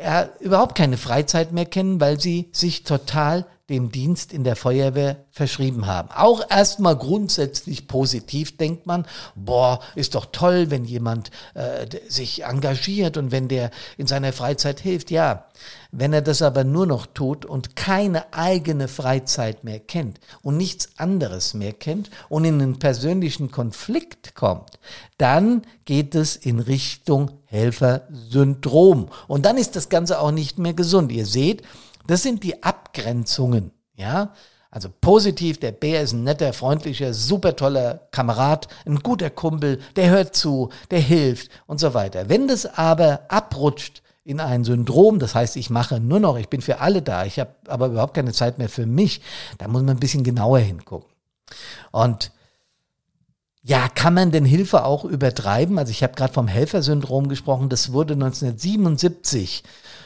ja, 0.00 0.28
überhaupt 0.38 0.76
keine 0.76 0.96
Freizeit 0.96 1.50
mehr 1.50 1.66
kennen, 1.66 2.00
weil 2.00 2.20
sie 2.20 2.50
sich 2.52 2.84
total 2.84 3.46
dem 3.70 3.92
Dienst 3.92 4.32
in 4.32 4.42
der 4.42 4.56
Feuerwehr 4.56 5.24
verschrieben 5.30 5.86
haben. 5.86 6.10
Auch 6.10 6.42
erstmal 6.50 6.96
grundsätzlich 6.96 7.86
positiv 7.86 8.56
denkt 8.56 8.86
man, 8.86 9.06
boah, 9.36 9.80
ist 9.94 10.14
doch 10.16 10.26
toll, 10.32 10.70
wenn 10.70 10.84
jemand 10.84 11.30
äh, 11.54 11.86
sich 12.08 12.44
engagiert 12.44 13.16
und 13.16 13.30
wenn 13.30 13.46
der 13.48 13.70
in 13.96 14.08
seiner 14.08 14.32
Freizeit 14.32 14.80
hilft. 14.80 15.10
Ja, 15.10 15.46
wenn 15.92 16.12
er 16.12 16.22
das 16.22 16.42
aber 16.42 16.64
nur 16.64 16.86
noch 16.86 17.06
tut 17.06 17.44
und 17.44 17.76
keine 17.76 18.32
eigene 18.32 18.88
Freizeit 18.88 19.62
mehr 19.62 19.78
kennt 19.78 20.18
und 20.42 20.56
nichts 20.56 20.90
anderes 20.96 21.54
mehr 21.54 21.72
kennt 21.72 22.10
und 22.28 22.44
in 22.44 22.60
einen 22.60 22.78
persönlichen 22.78 23.50
Konflikt 23.52 24.34
kommt, 24.34 24.80
dann 25.18 25.62
geht 25.84 26.14
es 26.14 26.34
in 26.34 26.58
Richtung 26.58 27.30
Helfersyndrom. 27.44 29.08
Und 29.28 29.46
dann 29.46 29.56
ist 29.56 29.76
das 29.76 29.88
Ganze 29.88 30.18
auch 30.18 30.32
nicht 30.32 30.58
mehr 30.58 30.74
gesund. 30.74 31.12
Ihr 31.12 31.26
seht, 31.26 31.62
das 32.06 32.22
sind 32.22 32.42
die 32.42 32.62
Abgrenzungen, 32.62 33.72
ja. 33.94 34.32
Also 34.70 34.88
positiv, 35.02 35.60
der 35.60 35.72
Bär 35.72 36.00
ist 36.00 36.12
ein 36.12 36.24
netter, 36.24 36.54
freundlicher, 36.54 37.12
super 37.12 37.56
toller 37.56 38.08
Kamerad, 38.10 38.68
ein 38.86 39.00
guter 39.00 39.28
Kumpel, 39.28 39.78
der 39.96 40.08
hört 40.08 40.34
zu, 40.34 40.70
der 40.90 41.00
hilft 41.00 41.50
und 41.66 41.78
so 41.78 41.92
weiter. 41.92 42.30
Wenn 42.30 42.48
das 42.48 42.64
aber 42.64 43.20
abrutscht 43.28 44.02
in 44.24 44.40
ein 44.40 44.64
Syndrom, 44.64 45.18
das 45.18 45.34
heißt, 45.34 45.56
ich 45.56 45.68
mache 45.68 46.00
nur 46.00 46.20
noch, 46.20 46.38
ich 46.38 46.48
bin 46.48 46.62
für 46.62 46.80
alle 46.80 47.02
da, 47.02 47.26
ich 47.26 47.38
habe 47.38 47.54
aber 47.66 47.88
überhaupt 47.88 48.14
keine 48.14 48.32
Zeit 48.32 48.56
mehr 48.56 48.70
für 48.70 48.86
mich, 48.86 49.20
da 49.58 49.68
muss 49.68 49.82
man 49.82 49.96
ein 49.96 50.00
bisschen 50.00 50.24
genauer 50.24 50.60
hingucken. 50.60 51.10
Und 51.90 52.32
ja, 53.62 53.88
kann 53.88 54.14
man 54.14 54.30
denn 54.30 54.46
Hilfe 54.46 54.84
auch 54.84 55.04
übertreiben? 55.04 55.78
Also 55.78 55.90
ich 55.90 56.02
habe 56.02 56.14
gerade 56.14 56.32
vom 56.32 56.48
Helfersyndrom 56.48 57.28
gesprochen, 57.28 57.68
das 57.68 57.92
wurde 57.92 58.14
1977 58.14 59.62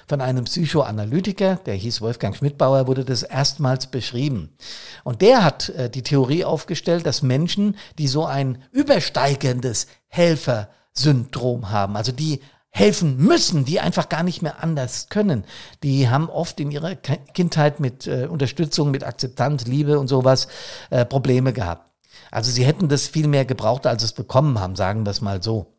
von 0.06 0.20
einem 0.20 0.44
Psychoanalytiker, 0.44 1.56
der 1.66 1.74
hieß 1.74 2.00
Wolfgang 2.00 2.36
Schmidbauer, 2.36 2.86
wurde 2.86 3.04
das 3.04 3.22
erstmals 3.22 3.88
beschrieben. 3.88 4.56
Und 5.04 5.20
der 5.20 5.44
hat 5.44 5.68
äh, 5.70 5.90
die 5.90 6.02
Theorie 6.02 6.44
aufgestellt, 6.44 7.06
dass 7.06 7.22
Menschen, 7.22 7.76
die 7.98 8.08
so 8.08 8.24
ein 8.24 8.62
übersteigendes 8.70 9.88
Helfersyndrom 10.08 11.70
haben, 11.70 11.96
also 11.96 12.12
die 12.12 12.40
helfen 12.70 13.16
müssen, 13.16 13.64
die 13.64 13.80
einfach 13.80 14.10
gar 14.10 14.22
nicht 14.22 14.42
mehr 14.42 14.62
anders 14.62 15.08
können. 15.08 15.44
Die 15.82 16.10
haben 16.10 16.28
oft 16.28 16.60
in 16.60 16.70
ihrer 16.70 16.94
Kindheit 16.94 17.80
mit 17.80 18.06
äh, 18.06 18.26
Unterstützung, 18.26 18.90
mit 18.90 19.02
Akzeptanz, 19.02 19.66
Liebe 19.66 19.98
und 19.98 20.08
sowas 20.08 20.46
äh, 20.90 21.06
Probleme 21.06 21.54
gehabt. 21.54 21.90
Also 22.30 22.50
sie 22.50 22.66
hätten 22.66 22.88
das 22.88 23.06
viel 23.06 23.28
mehr 23.28 23.46
gebraucht, 23.46 23.86
als 23.86 24.02
es 24.02 24.12
bekommen 24.12 24.60
haben, 24.60 24.76
sagen 24.76 25.06
wir 25.06 25.10
es 25.10 25.22
mal 25.22 25.42
so. 25.42 25.72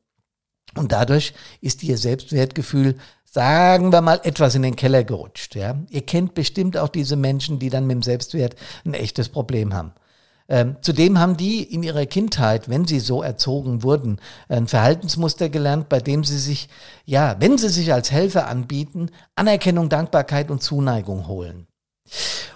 Und 0.75 0.91
dadurch 0.91 1.33
ist 1.61 1.83
ihr 1.83 1.97
Selbstwertgefühl 1.97 2.97
sagen 3.29 3.91
wir 3.91 4.01
mal, 4.01 4.19
etwas 4.23 4.55
in 4.55 4.61
den 4.61 4.75
Keller 4.75 5.03
gerutscht. 5.03 5.55
Ja? 5.55 5.75
Ihr 5.89 6.05
kennt 6.05 6.33
bestimmt 6.33 6.77
auch 6.77 6.89
diese 6.89 7.15
Menschen, 7.15 7.59
die 7.59 7.69
dann 7.69 7.85
mit 7.85 7.95
dem 7.95 8.03
Selbstwert 8.03 8.55
ein 8.85 8.93
echtes 8.93 9.29
Problem 9.29 9.73
haben. 9.73 9.93
Ähm, 10.49 10.77
zudem 10.81 11.19
haben 11.19 11.35
die 11.35 11.61
in 11.61 11.83
ihrer 11.83 12.05
Kindheit, 12.05 12.69
wenn 12.69 12.85
sie 12.85 13.01
so 13.01 13.21
erzogen 13.21 13.83
wurden, 13.83 14.19
ein 14.47 14.67
Verhaltensmuster 14.67 15.49
gelernt, 15.49 15.89
bei 15.89 15.99
dem 15.99 16.23
sie 16.23 16.37
sich, 16.37 16.69
ja, 17.05 17.35
wenn 17.39 17.57
sie 17.57 17.67
sich 17.67 17.91
als 17.91 18.11
Helfer 18.11 18.47
anbieten, 18.47 19.09
Anerkennung, 19.35 19.89
Dankbarkeit 19.89 20.49
und 20.49 20.63
Zuneigung 20.63 21.27
holen. 21.27 21.67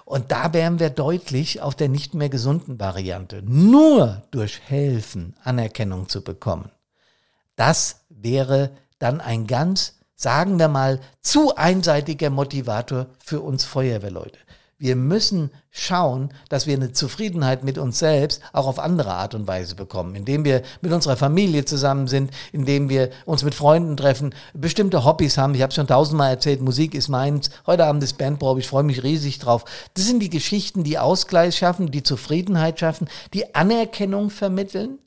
Und 0.05 0.31
da 0.31 0.53
wären 0.53 0.79
wir 0.79 0.89
deutlich 0.89 1.61
auf 1.61 1.75
der 1.75 1.89
nicht 1.89 2.13
mehr 2.13 2.29
gesunden 2.29 2.79
Variante. 2.79 3.43
Nur 3.43 4.23
durch 4.31 4.61
Helfen 4.67 5.35
Anerkennung 5.43 6.07
zu 6.07 6.23
bekommen. 6.23 6.71
Das 7.57 8.05
wäre 8.09 8.71
dann 8.99 9.19
ein 9.19 9.47
ganz, 9.47 10.00
sagen 10.21 10.59
wir 10.59 10.67
mal, 10.67 10.99
zu 11.21 11.55
einseitiger 11.55 12.29
Motivator 12.29 13.07
für 13.25 13.41
uns 13.41 13.63
Feuerwehrleute. 13.63 14.37
Wir 14.77 14.95
müssen 14.95 15.49
schauen, 15.71 16.29
dass 16.49 16.67
wir 16.67 16.75
eine 16.75 16.91
Zufriedenheit 16.91 17.63
mit 17.63 17.79
uns 17.79 17.97
selbst 17.97 18.41
auch 18.53 18.67
auf 18.67 18.77
andere 18.77 19.13
Art 19.13 19.33
und 19.33 19.47
Weise 19.47 19.75
bekommen, 19.75 20.13
indem 20.13 20.45
wir 20.45 20.61
mit 20.81 20.91
unserer 20.91 21.17
Familie 21.17 21.65
zusammen 21.65 22.07
sind, 22.07 22.31
indem 22.51 22.87
wir 22.89 23.09
uns 23.25 23.43
mit 23.43 23.55
Freunden 23.55 23.97
treffen, 23.97 24.35
bestimmte 24.53 25.05
Hobbys 25.05 25.39
haben. 25.39 25.55
Ich 25.55 25.63
habe 25.63 25.73
schon 25.73 25.87
tausendmal 25.87 26.29
erzählt, 26.29 26.61
Musik 26.61 26.93
ist 26.93 27.09
meins. 27.09 27.49
Heute 27.65 27.85
Abend 27.85 28.03
ist 28.03 28.19
Bandprobe, 28.19 28.59
ich 28.59 28.67
freue 28.67 28.83
mich 28.83 29.01
riesig 29.01 29.39
drauf. 29.39 29.65
Das 29.95 30.05
sind 30.05 30.19
die 30.19 30.29
Geschichten, 30.29 30.83
die 30.83 30.99
Ausgleich 30.99 31.57
schaffen, 31.57 31.89
die 31.89 32.03
Zufriedenheit 32.03 32.79
schaffen, 32.79 33.07
die 33.33 33.55
Anerkennung 33.55 34.29
vermitteln. 34.29 34.99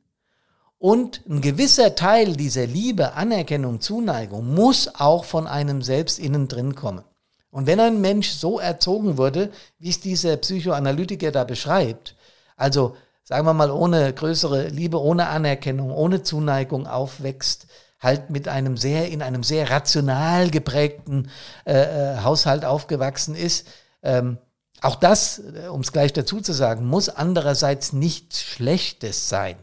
Und 0.84 1.22
ein 1.26 1.40
gewisser 1.40 1.94
Teil 1.94 2.36
dieser 2.36 2.66
Liebe, 2.66 3.14
Anerkennung, 3.14 3.80
Zuneigung 3.80 4.52
muss 4.52 4.90
auch 4.96 5.24
von 5.24 5.46
einem 5.46 5.80
selbst 5.80 6.18
innen 6.18 6.46
drin 6.46 6.74
kommen. 6.74 7.04
Und 7.50 7.66
wenn 7.66 7.80
ein 7.80 8.02
Mensch 8.02 8.28
so 8.28 8.58
erzogen 8.58 9.16
wurde, 9.16 9.50
wie 9.78 9.88
es 9.88 10.00
dieser 10.00 10.36
Psychoanalytiker 10.36 11.32
da 11.32 11.44
beschreibt, 11.44 12.16
also 12.58 12.96
sagen 13.22 13.46
wir 13.46 13.54
mal 13.54 13.70
ohne 13.70 14.12
größere 14.12 14.68
Liebe, 14.68 15.00
ohne 15.00 15.28
Anerkennung, 15.28 15.90
ohne 15.90 16.22
Zuneigung 16.22 16.86
aufwächst, 16.86 17.66
halt 17.98 18.28
mit 18.28 18.46
einem 18.46 18.76
sehr, 18.76 19.08
in 19.08 19.22
einem 19.22 19.42
sehr 19.42 19.70
rational 19.70 20.50
geprägten 20.50 21.30
äh, 21.66 21.72
äh 21.78 22.18
Haushalt 22.18 22.66
aufgewachsen 22.66 23.34
ist, 23.34 23.66
ähm, 24.02 24.36
auch 24.82 24.96
das, 24.96 25.38
äh, 25.38 25.68
um 25.68 25.80
es 25.80 25.92
gleich 25.92 26.12
dazu 26.12 26.42
zu 26.42 26.52
sagen, 26.52 26.86
muss 26.86 27.08
andererseits 27.08 27.94
nichts 27.94 28.42
Schlechtes 28.42 29.30
sein. 29.30 29.56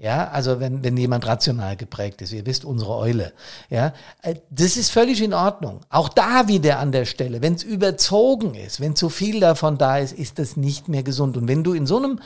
Ja, 0.00 0.28
also 0.28 0.60
wenn, 0.60 0.84
wenn 0.84 0.96
jemand 0.96 1.26
rational 1.26 1.76
geprägt 1.76 2.22
ist, 2.22 2.32
ihr 2.32 2.46
wisst, 2.46 2.64
unsere 2.64 2.96
Eule. 2.96 3.32
Ja, 3.68 3.92
äh, 4.22 4.36
das 4.48 4.76
ist 4.76 4.90
völlig 4.92 5.20
in 5.20 5.34
Ordnung. 5.34 5.80
Auch 5.90 6.08
da 6.08 6.46
wieder 6.46 6.78
an 6.78 6.92
der 6.92 7.04
Stelle, 7.04 7.42
wenn 7.42 7.54
es 7.54 7.64
überzogen 7.64 8.54
ist, 8.54 8.80
wenn 8.80 8.94
zu 8.94 9.08
viel 9.08 9.40
davon 9.40 9.76
da 9.76 9.98
ist, 9.98 10.12
ist 10.12 10.38
das 10.38 10.56
nicht 10.56 10.86
mehr 10.86 11.02
gesund. 11.02 11.36
Und 11.36 11.48
wenn 11.48 11.64
du 11.64 11.72
in 11.72 11.84
so 11.84 11.96
einem 11.96 12.20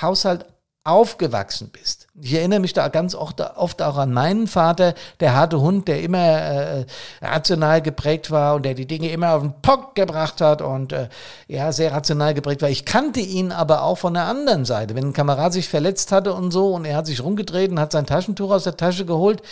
Haushalt 0.00 0.46
aufgewachsen 0.90 1.70
bist. 1.70 2.06
Ich 2.20 2.34
erinnere 2.34 2.60
mich 2.60 2.72
da 2.72 2.88
ganz 2.88 3.14
oft, 3.14 3.40
auch 3.40 3.96
an 3.96 4.12
meinen 4.12 4.46
Vater, 4.46 4.94
der 5.20 5.34
harte 5.34 5.60
Hund, 5.60 5.88
der 5.88 6.02
immer 6.02 6.18
äh, 6.18 6.86
rational 7.22 7.80
geprägt 7.80 8.30
war 8.30 8.56
und 8.56 8.64
der 8.64 8.74
die 8.74 8.86
Dinge 8.86 9.10
immer 9.10 9.34
auf 9.34 9.42
den 9.42 9.54
Punkt 9.62 9.94
gebracht 9.94 10.40
hat 10.40 10.60
und 10.60 10.92
äh, 10.92 11.08
ja, 11.48 11.72
sehr 11.72 11.92
rational 11.92 12.34
geprägt 12.34 12.62
war. 12.62 12.68
Ich 12.68 12.84
kannte 12.84 13.20
ihn 13.20 13.52
aber 13.52 13.82
auch 13.82 13.96
von 13.96 14.14
der 14.14 14.24
anderen 14.24 14.64
Seite. 14.64 14.94
Wenn 14.94 15.08
ein 15.08 15.12
Kamerad 15.12 15.52
sich 15.52 15.68
verletzt 15.68 16.12
hatte 16.12 16.34
und 16.34 16.50
so 16.50 16.74
und 16.74 16.84
er 16.84 16.96
hat 16.96 17.06
sich 17.06 17.22
rumgedreht 17.22 17.70
und 17.70 17.80
hat 17.80 17.92
sein 17.92 18.06
Taschentuch 18.06 18.50
aus 18.50 18.64
der 18.64 18.76
Tasche 18.76 19.06
geholt 19.06 19.42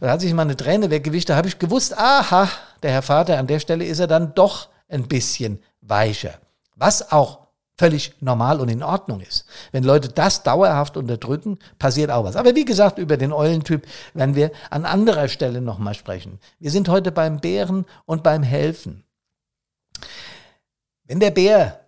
und 0.00 0.08
hat 0.08 0.20
sich 0.20 0.32
mal 0.32 0.42
eine 0.42 0.56
Träne 0.56 0.90
weggewischt, 0.90 1.28
da 1.28 1.36
habe 1.36 1.48
ich 1.48 1.58
gewusst, 1.58 1.96
aha, 1.96 2.48
der 2.82 2.92
Herr 2.92 3.02
Vater, 3.02 3.38
an 3.38 3.46
der 3.46 3.60
Stelle 3.60 3.84
ist 3.84 3.98
er 3.98 4.06
dann 4.06 4.34
doch 4.34 4.68
ein 4.88 5.06
bisschen 5.06 5.62
weicher. 5.82 6.34
Was 6.74 7.12
auch 7.12 7.47
völlig 7.78 8.12
normal 8.20 8.60
und 8.60 8.68
in 8.68 8.82
Ordnung 8.82 9.20
ist. 9.20 9.46
Wenn 9.70 9.84
Leute 9.84 10.08
das 10.08 10.42
dauerhaft 10.42 10.96
unterdrücken, 10.96 11.58
passiert 11.78 12.10
auch 12.10 12.24
was. 12.24 12.36
Aber 12.36 12.56
wie 12.56 12.64
gesagt, 12.64 12.98
über 12.98 13.16
den 13.16 13.32
Eulentyp 13.32 13.86
werden 14.14 14.34
wir 14.34 14.50
an 14.68 14.84
anderer 14.84 15.28
Stelle 15.28 15.60
nochmal 15.60 15.94
sprechen. 15.94 16.40
Wir 16.58 16.72
sind 16.72 16.88
heute 16.88 17.12
beim 17.12 17.40
Bären 17.40 17.86
und 18.04 18.24
beim 18.24 18.42
Helfen. 18.42 19.04
Wenn 21.04 21.20
der 21.20 21.30
Bär 21.30 21.80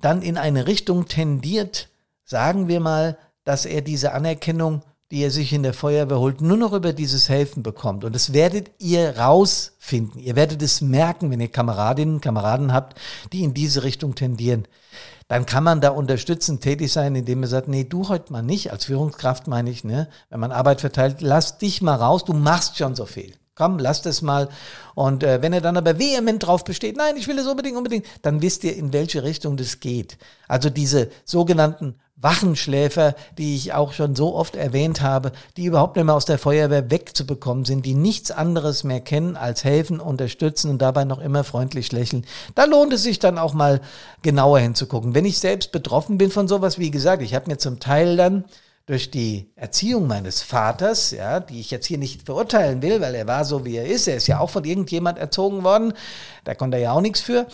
dann 0.00 0.22
in 0.22 0.38
eine 0.38 0.66
Richtung 0.66 1.06
tendiert, 1.06 1.88
sagen 2.24 2.66
wir 2.66 2.80
mal, 2.80 3.18
dass 3.44 3.66
er 3.66 3.82
diese 3.82 4.12
Anerkennung, 4.12 4.82
die 5.10 5.22
er 5.22 5.30
sich 5.30 5.52
in 5.52 5.62
der 5.62 5.74
Feuerwehr 5.74 6.18
holt, 6.18 6.40
nur 6.40 6.56
noch 6.56 6.72
über 6.72 6.92
dieses 6.92 7.28
Helfen 7.28 7.62
bekommt. 7.62 8.04
Und 8.04 8.14
das 8.14 8.32
werdet 8.32 8.70
ihr 8.78 9.18
rausfinden. 9.18 10.20
Ihr 10.20 10.34
werdet 10.34 10.62
es 10.62 10.80
merken, 10.80 11.30
wenn 11.30 11.40
ihr 11.40 11.48
Kameradinnen, 11.48 12.20
Kameraden 12.20 12.72
habt, 12.72 12.98
die 13.32 13.44
in 13.44 13.54
diese 13.54 13.84
Richtung 13.84 14.14
tendieren 14.16 14.66
dann 15.28 15.46
kann 15.46 15.64
man 15.64 15.80
da 15.80 15.90
unterstützend 15.90 16.62
tätig 16.62 16.92
sein, 16.92 17.14
indem 17.14 17.40
man 17.40 17.48
sagt, 17.48 17.68
nee, 17.68 17.84
du 17.84 18.08
heute 18.08 18.32
mal 18.32 18.42
nicht, 18.42 18.72
als 18.72 18.84
Führungskraft 18.84 19.48
meine 19.48 19.70
ich, 19.70 19.82
ne, 19.82 20.08
wenn 20.30 20.40
man 20.40 20.52
Arbeit 20.52 20.80
verteilt, 20.80 21.20
lass 21.20 21.58
dich 21.58 21.82
mal 21.82 21.96
raus, 21.96 22.24
du 22.24 22.32
machst 22.32 22.78
schon 22.78 22.94
so 22.94 23.06
viel. 23.06 23.34
Komm, 23.56 23.78
lass 23.78 24.02
das 24.02 24.20
mal. 24.20 24.50
Und 24.94 25.22
äh, 25.22 25.40
wenn 25.40 25.54
er 25.54 25.62
dann 25.62 25.78
aber 25.78 25.98
vehement 25.98 26.46
drauf 26.46 26.62
besteht, 26.62 26.96
nein, 26.96 27.16
ich 27.16 27.26
will 27.26 27.38
es 27.38 27.46
unbedingt, 27.46 27.78
unbedingt, 27.78 28.04
dann 28.20 28.42
wisst 28.42 28.64
ihr, 28.64 28.76
in 28.76 28.92
welche 28.92 29.22
Richtung 29.22 29.56
das 29.56 29.80
geht. 29.80 30.18
Also 30.46 30.68
diese 30.68 31.10
sogenannten 31.24 31.98
Wachenschläfer, 32.16 33.14
die 33.36 33.54
ich 33.56 33.74
auch 33.74 33.92
schon 33.92 34.16
so 34.16 34.34
oft 34.34 34.56
erwähnt 34.56 35.02
habe, 35.02 35.32
die 35.56 35.66
überhaupt 35.66 35.96
nicht 35.96 36.06
mehr 36.06 36.14
aus 36.14 36.24
der 36.24 36.38
Feuerwehr 36.38 36.90
wegzubekommen 36.90 37.66
sind, 37.66 37.84
die 37.84 37.94
nichts 37.94 38.30
anderes 38.30 38.84
mehr 38.84 39.00
kennen 39.00 39.36
als 39.36 39.64
helfen, 39.64 40.00
unterstützen 40.00 40.70
und 40.70 40.80
dabei 40.80 41.04
noch 41.04 41.18
immer 41.18 41.44
freundlich 41.44 41.92
lächeln. 41.92 42.24
Da 42.54 42.64
lohnt 42.64 42.94
es 42.94 43.02
sich 43.02 43.18
dann 43.18 43.38
auch 43.38 43.52
mal 43.52 43.82
genauer 44.22 44.60
hinzugucken. 44.60 45.14
Wenn 45.14 45.26
ich 45.26 45.38
selbst 45.38 45.72
betroffen 45.72 46.16
bin 46.16 46.30
von 46.30 46.48
sowas, 46.48 46.78
wie 46.78 46.90
gesagt, 46.90 47.22
ich 47.22 47.34
habe 47.34 47.50
mir 47.50 47.58
zum 47.58 47.80
Teil 47.80 48.16
dann 48.16 48.44
durch 48.86 49.10
die 49.10 49.50
Erziehung 49.56 50.06
meines 50.06 50.42
Vaters, 50.42 51.10
ja, 51.10 51.40
die 51.40 51.60
ich 51.60 51.70
jetzt 51.70 51.86
hier 51.86 51.98
nicht 51.98 52.22
verurteilen 52.22 52.82
will, 52.82 53.00
weil 53.00 53.14
er 53.14 53.26
war 53.26 53.44
so, 53.44 53.64
wie 53.64 53.76
er 53.76 53.86
ist. 53.86 54.06
Er 54.06 54.16
ist 54.16 54.28
ja 54.28 54.38
auch 54.38 54.50
von 54.50 54.64
irgendjemand 54.64 55.18
erzogen 55.18 55.64
worden. 55.64 55.92
Da 56.44 56.54
konnte 56.54 56.76
er 56.76 56.84
ja 56.84 56.92
auch 56.92 57.00
nichts 57.00 57.20
für. 57.20 57.46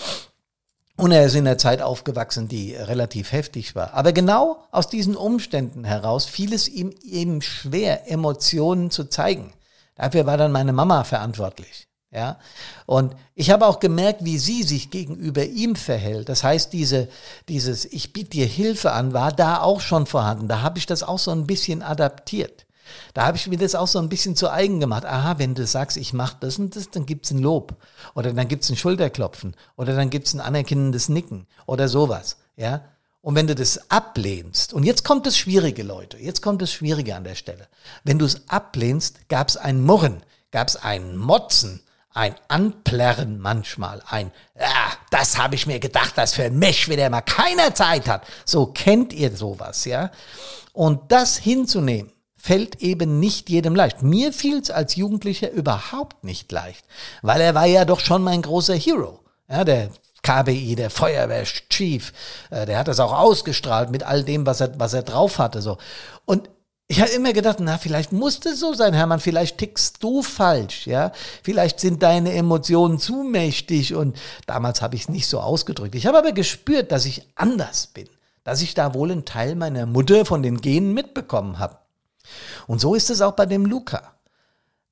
Und 0.96 1.10
er 1.10 1.24
ist 1.24 1.34
in 1.34 1.46
der 1.46 1.58
Zeit 1.58 1.80
aufgewachsen, 1.80 2.48
die 2.48 2.74
relativ 2.74 3.32
heftig 3.32 3.74
war. 3.74 3.94
Aber 3.94 4.12
genau 4.12 4.62
aus 4.70 4.88
diesen 4.88 5.16
Umständen 5.16 5.84
heraus 5.84 6.26
fiel 6.26 6.52
es 6.52 6.68
ihm 6.68 6.94
eben 7.02 7.40
schwer, 7.40 8.10
Emotionen 8.10 8.90
zu 8.90 9.04
zeigen. 9.04 9.52
Dafür 9.94 10.26
war 10.26 10.36
dann 10.36 10.52
meine 10.52 10.72
Mama 10.72 11.04
verantwortlich. 11.04 11.88
Ja, 12.14 12.38
und 12.84 13.16
ich 13.34 13.50
habe 13.50 13.66
auch 13.66 13.80
gemerkt, 13.80 14.22
wie 14.22 14.36
sie 14.36 14.64
sich 14.64 14.90
gegenüber 14.90 15.46
ihm 15.46 15.76
verhält. 15.76 16.28
Das 16.28 16.44
heißt, 16.44 16.70
diese, 16.74 17.08
dieses 17.48 17.86
Ich 17.86 18.12
biete 18.12 18.28
dir 18.28 18.46
Hilfe 18.46 18.92
an, 18.92 19.14
war 19.14 19.32
da 19.32 19.62
auch 19.62 19.80
schon 19.80 20.04
vorhanden. 20.04 20.46
Da 20.46 20.60
habe 20.60 20.78
ich 20.78 20.84
das 20.84 21.02
auch 21.02 21.18
so 21.18 21.30
ein 21.30 21.46
bisschen 21.46 21.82
adaptiert. 21.82 22.66
Da 23.14 23.26
habe 23.26 23.36
ich 23.36 23.46
mir 23.46 23.58
das 23.58 23.74
auch 23.74 23.88
so 23.88 23.98
ein 23.98 24.08
bisschen 24.08 24.36
zu 24.36 24.50
eigen 24.50 24.80
gemacht. 24.80 25.04
Aha, 25.04 25.38
wenn 25.38 25.54
du 25.54 25.66
sagst, 25.66 25.96
ich 25.96 26.12
mache 26.12 26.36
das 26.40 26.58
und 26.58 26.76
das, 26.76 26.90
dann 26.90 27.06
gibt's 27.06 27.30
ein 27.30 27.38
Lob. 27.38 27.76
Oder 28.14 28.32
dann 28.32 28.48
gibt's 28.48 28.70
ein 28.70 28.76
Schulterklopfen. 28.76 29.54
Oder 29.76 29.94
dann 29.94 30.10
gibt's 30.10 30.34
ein 30.34 30.40
anerkennendes 30.40 31.08
Nicken. 31.08 31.46
Oder 31.66 31.88
sowas. 31.88 32.38
Ja. 32.56 32.82
Und 33.22 33.36
wenn 33.36 33.46
du 33.46 33.54
das 33.54 33.90
ablehnst, 33.90 34.72
und 34.72 34.82
jetzt 34.82 35.04
kommt 35.04 35.26
das 35.26 35.38
Schwierige, 35.38 35.84
Leute, 35.84 36.18
jetzt 36.18 36.42
kommt 36.42 36.60
das 36.60 36.72
Schwierige 36.72 37.14
an 37.14 37.22
der 37.22 37.36
Stelle. 37.36 37.68
Wenn 38.02 38.18
du 38.18 38.24
es 38.24 38.48
ablehnst, 38.48 39.28
gab's 39.28 39.56
ein 39.56 39.80
Murren, 39.80 40.24
gab's 40.50 40.74
ein 40.74 41.16
Motzen, 41.16 41.82
ein 42.14 42.34
Anplärren 42.48 43.38
manchmal, 43.38 44.02
ein, 44.06 44.32
ja, 44.58 44.92
das 45.10 45.38
habe 45.38 45.54
ich 45.54 45.66
mir 45.66 45.78
gedacht, 45.78 46.12
das 46.16 46.34
für 46.34 46.42
ein 46.44 46.58
Mech, 46.58 46.88
wenn 46.88 46.96
der 46.96 47.10
mal 47.10 47.22
keiner 47.22 47.74
Zeit 47.74 48.08
hat. 48.08 48.24
So 48.44 48.66
kennt 48.66 49.12
ihr 49.12 49.34
sowas, 49.36 49.84
ja. 49.84 50.10
Und 50.72 51.12
das 51.12 51.36
hinzunehmen, 51.36 52.11
fällt 52.42 52.82
eben 52.82 53.20
nicht 53.20 53.50
jedem 53.50 53.76
leicht. 53.76 54.02
Mir 54.02 54.32
fiel 54.32 54.58
es 54.58 54.68
als 54.68 54.96
Jugendlicher 54.96 55.52
überhaupt 55.52 56.24
nicht 56.24 56.50
leicht, 56.50 56.84
weil 57.22 57.40
er 57.40 57.54
war 57.54 57.66
ja 57.66 57.84
doch 57.84 58.00
schon 58.00 58.24
mein 58.24 58.42
großer 58.42 58.74
Hero. 58.74 59.20
Ja, 59.48 59.62
der 59.62 59.90
KBI, 60.24 60.74
der 60.74 60.90
Feuerwehrchief, 60.90 62.12
äh, 62.50 62.66
der 62.66 62.78
hat 62.80 62.88
das 62.88 62.98
auch 62.98 63.16
ausgestrahlt 63.16 63.90
mit 63.90 64.02
all 64.02 64.24
dem, 64.24 64.44
was 64.44 64.60
er, 64.60 64.76
was 64.80 64.92
er 64.92 65.02
drauf 65.04 65.38
hatte. 65.38 65.62
So. 65.62 65.78
Und 66.24 66.50
ich 66.88 67.00
habe 67.00 67.12
immer 67.12 67.32
gedacht, 67.32 67.58
na, 67.60 67.78
vielleicht 67.78 68.10
muss 68.10 68.40
das 68.40 68.58
so 68.58 68.74
sein, 68.74 68.92
Hermann, 68.92 69.20
vielleicht 69.20 69.58
tickst 69.58 70.02
du 70.02 70.22
falsch, 70.22 70.88
ja. 70.88 71.12
Vielleicht 71.44 71.78
sind 71.78 72.02
deine 72.02 72.32
Emotionen 72.32 72.98
zu 72.98 73.22
mächtig 73.22 73.94
und 73.94 74.18
damals 74.48 74.82
habe 74.82 74.96
ich 74.96 75.02
es 75.02 75.08
nicht 75.08 75.28
so 75.28 75.38
ausgedrückt. 75.38 75.94
Ich 75.94 76.06
habe 76.06 76.18
aber 76.18 76.32
gespürt, 76.32 76.90
dass 76.90 77.04
ich 77.04 77.22
anders 77.36 77.86
bin, 77.86 78.08
dass 78.42 78.62
ich 78.62 78.74
da 78.74 78.94
wohl 78.94 79.12
einen 79.12 79.24
Teil 79.24 79.54
meiner 79.54 79.86
Mutter 79.86 80.24
von 80.24 80.42
den 80.42 80.60
Genen 80.60 80.92
mitbekommen 80.92 81.60
habe. 81.60 81.81
Und 82.66 82.80
so 82.80 82.94
ist 82.94 83.10
es 83.10 83.20
auch 83.20 83.32
bei 83.32 83.46
dem 83.46 83.66
Luca. 83.66 84.14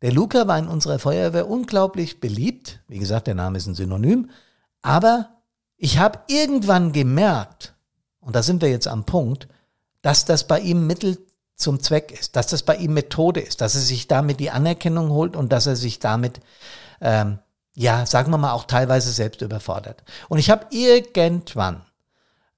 Der 0.03 0.13
Luca 0.13 0.49
war 0.49 0.59
in 0.59 0.69
unserer 0.69 0.99
Feuerwehr 0.99 1.49
unglaublich 1.49 2.21
beliebt. 2.21 2.81
Wie 2.89 2.99
gesagt, 2.99 3.27
der 3.27 3.35
Name 3.35 3.59
ist 3.59 3.67
ein 3.67 3.75
Synonym. 3.75 4.31
Aber 4.83 5.31
ich 5.77 5.99
habe 5.99 6.21
irgendwann 6.27 6.93
gemerkt, 6.93 7.75
und 8.21 8.35
da 8.35 8.43
sind 8.43 8.63
wir 8.63 8.71
jetzt 8.71 8.89
am 8.89 9.05
Punkt, 9.05 9.49
dass 10.03 10.25
das 10.25 10.47
bei 10.47 10.61
ihm 10.61 10.87
Mittel 10.87 11.19
zum 11.57 11.81
Zweck 11.81 12.11
ist, 12.11 12.37
dass 12.37 12.47
das 12.47 12.63
bei 12.63 12.77
ihm 12.77 12.95
Methode 12.95 13.41
ist, 13.41 13.61
dass 13.61 13.75
er 13.75 13.83
sich 13.83 14.09
damit 14.09 14.41
die 14.41 14.51
Anerkennung 14.51 15.11
holt 15.11 15.37
und 15.37 15.53
dass 15.53 15.67
er 15.67 15.77
sich 15.77 15.99
damit 15.99 16.41
ähm, 17.03 17.39
ja, 17.75 18.05
sagen 18.07 18.31
wir 18.31 18.39
mal 18.39 18.53
auch 18.53 18.65
teilweise 18.65 19.11
selbst 19.11 19.43
überfordert. 19.43 20.03
Und 20.29 20.39
ich 20.39 20.51
habe 20.51 20.67
irgendwann 20.71 21.83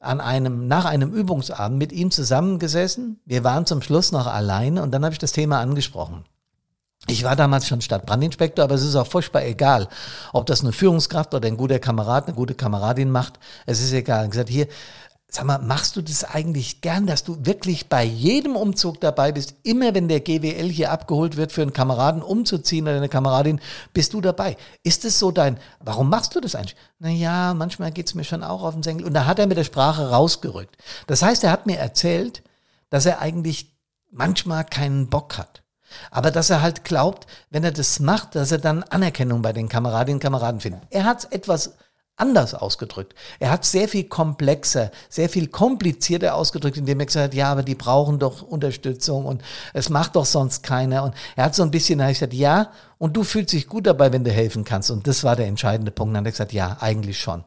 an 0.03 0.21
einem, 0.21 0.67
nach 0.67 0.85
einem 0.85 1.13
Übungsabend 1.13 1.79
mit 1.79 1.93
ihm 1.93 2.11
zusammengesessen. 2.11 3.21
Wir 3.25 3.45
waren 3.45 3.67
zum 3.67 3.83
Schluss 3.83 4.13
noch 4.13 4.27
alleine 4.27 4.83
und 4.83 4.91
dann 4.91 5.05
habe 5.05 5.13
ich 5.13 5.19
das 5.19 5.33
Thema 5.33 5.61
angesprochen. 5.61 6.25
Ich 7.09 7.25
war 7.25 7.35
damals 7.35 7.67
schon 7.67 7.81
Stadtbrandinspektor, 7.81 8.65
aber 8.65 8.77
es 8.77 8.85
ist 8.85 8.95
auch 8.95 9.07
furchtbar 9.07 9.45
egal, 9.45 9.89
ob 10.33 10.47
das 10.47 10.61
eine 10.61 10.73
Führungskraft 10.73 11.35
oder 11.35 11.49
ein 11.49 11.57
guter 11.57 11.81
Kamerad, 11.81 12.27
eine 12.27 12.37
gute 12.37 12.55
Kameradin 12.55 13.11
macht. 13.11 13.41
Es 13.67 13.81
ist 13.81 13.93
egal. 13.93 14.25
Ich 14.27 14.31
gesagt, 14.31 14.49
hier, 14.49 14.69
Sag 15.35 15.47
mal, 15.47 15.61
machst 15.61 15.97
du 15.97 16.03
das 16.03 16.25
eigentlich 16.25 16.83
gern, 16.83 17.07
dass 17.07 17.25
du 17.25 17.47
wirklich 17.47 17.89
bei 17.89 18.05
jedem 18.05 18.55
Umzug 18.55 19.01
dabei 19.01 19.33
bist? 19.33 19.55
Immer 19.63 19.95
wenn 19.95 20.07
der 20.07 20.21
GWL 20.21 20.69
hier 20.69 20.93
abgeholt 20.93 21.39
wird 21.39 21.53
für 21.53 21.63
einen 21.63 21.73
Kameraden 21.73 22.21
umzuziehen 22.21 22.87
oder 22.87 22.99
eine 22.99 23.09
Kameradin, 23.09 23.59
bist 23.95 24.13
du 24.13 24.21
dabei. 24.21 24.59
Ist 24.83 25.07
es 25.07 25.19
so 25.19 25.31
dein, 25.31 25.59
warum 25.81 26.11
machst 26.11 26.35
du 26.35 26.41
das 26.41 26.55
eigentlich? 26.55 26.77
Naja, 26.99 27.55
manchmal 27.55 27.93
geht's 27.93 28.15
mir 28.15 28.25
schon 28.25 28.45
auch 28.45 28.63
auf 28.63 28.75
den 28.75 28.83
Senkel. 28.83 29.07
Und 29.07 29.15
da 29.15 29.25
hat 29.25 29.39
er 29.39 29.47
mit 29.47 29.57
der 29.57 29.65
Sprache 29.65 30.11
rausgerückt. 30.11 30.77
Das 31.07 31.23
heißt, 31.23 31.45
er 31.45 31.51
hat 31.51 31.65
mir 31.65 31.79
erzählt, 31.79 32.43
dass 32.91 33.07
er 33.07 33.23
eigentlich 33.23 33.75
manchmal 34.11 34.67
keinen 34.67 35.09
Bock 35.09 35.39
hat. 35.39 35.63
Aber 36.11 36.31
dass 36.31 36.51
er 36.51 36.61
halt 36.61 36.85
glaubt, 36.85 37.27
wenn 37.49 37.65
er 37.65 37.73
das 37.73 38.01
macht, 38.01 38.35
dass 38.35 38.53
er 38.53 38.59
dann 38.59 38.83
Anerkennung 38.83 39.41
bei 39.41 39.55
den 39.55 39.71
Kameradinnen 39.71 40.17
und 40.17 40.23
Kameraden 40.23 40.61
findet. 40.61 40.83
Er 40.91 41.05
hat 41.05 41.33
etwas 41.33 41.73
anders 42.23 42.55
ausgedrückt. 42.55 43.15
Er 43.41 43.51
hat 43.51 43.65
sehr 43.65 43.89
viel 43.89 44.05
komplexer, 44.05 44.93
sehr 45.09 45.29
viel 45.29 45.49
komplizierter 45.49 46.37
ausgedrückt, 46.37 46.77
indem 46.77 47.01
er 47.01 47.07
gesagt 47.07 47.25
hat, 47.25 47.35
ja, 47.35 47.51
aber 47.51 47.65
die 47.65 47.75
brauchen 47.75 48.21
doch 48.21 48.43
Unterstützung 48.43 49.27
und 49.27 49.43
es 49.75 49.89
macht 49.89 50.15
doch 50.15 50.25
sonst 50.25 50.63
keiner. 50.63 51.03
Und 51.03 51.15
er 51.35 51.47
hat 51.47 51.57
so 51.57 51.65
ein 51.65 51.73
bisschen 51.73 51.99
da 51.99 52.09
gesagt, 52.09 52.33
ja, 52.33 52.71
und 52.99 53.17
du 53.17 53.25
fühlst 53.25 53.53
dich 53.53 53.67
gut 53.67 53.89
dabei, 53.89 54.13
wenn 54.13 54.23
du 54.23 54.31
helfen 54.31 54.63
kannst. 54.63 54.89
Und 54.93 55.09
das 55.09 55.25
war 55.25 55.35
der 55.35 55.49
entscheidende 55.49 55.91
Punkt. 55.91 56.15
Dann 56.15 56.21
hat 56.21 56.29
er 56.29 56.31
gesagt, 56.31 56.53
ja, 56.53 56.77
eigentlich 56.79 57.19
schon. 57.19 57.43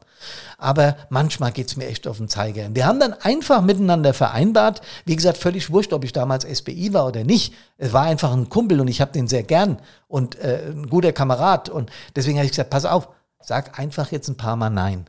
Aber 0.58 0.98
manchmal 1.08 1.50
geht's 1.50 1.76
mir 1.76 1.86
echt 1.86 2.06
auf 2.06 2.18
den 2.18 2.28
Zeiger. 2.28 2.68
Wir 2.74 2.84
haben 2.84 3.00
dann 3.00 3.14
einfach 3.14 3.62
miteinander 3.62 4.12
vereinbart, 4.12 4.82
wie 5.06 5.16
gesagt, 5.16 5.38
völlig 5.38 5.70
wurscht, 5.70 5.94
ob 5.94 6.04
ich 6.04 6.12
damals 6.12 6.44
SBI 6.44 6.92
war 6.92 7.06
oder 7.06 7.24
nicht. 7.24 7.54
Es 7.78 7.94
war 7.94 8.02
einfach 8.02 8.34
ein 8.34 8.50
Kumpel 8.50 8.78
und 8.82 8.88
ich 8.88 9.00
habe 9.00 9.12
den 9.12 9.28
sehr 9.28 9.44
gern 9.44 9.78
und 10.08 10.38
äh, 10.38 10.60
ein 10.68 10.90
guter 10.90 11.12
Kamerad. 11.12 11.70
Und 11.70 11.90
deswegen 12.14 12.36
habe 12.36 12.44
ich 12.44 12.52
gesagt, 12.52 12.68
pass 12.68 12.84
auf, 12.84 13.08
Sag 13.46 13.78
einfach 13.78 14.10
jetzt 14.10 14.26
ein 14.26 14.36
paar 14.36 14.56
Mal 14.56 14.70
Nein. 14.70 15.06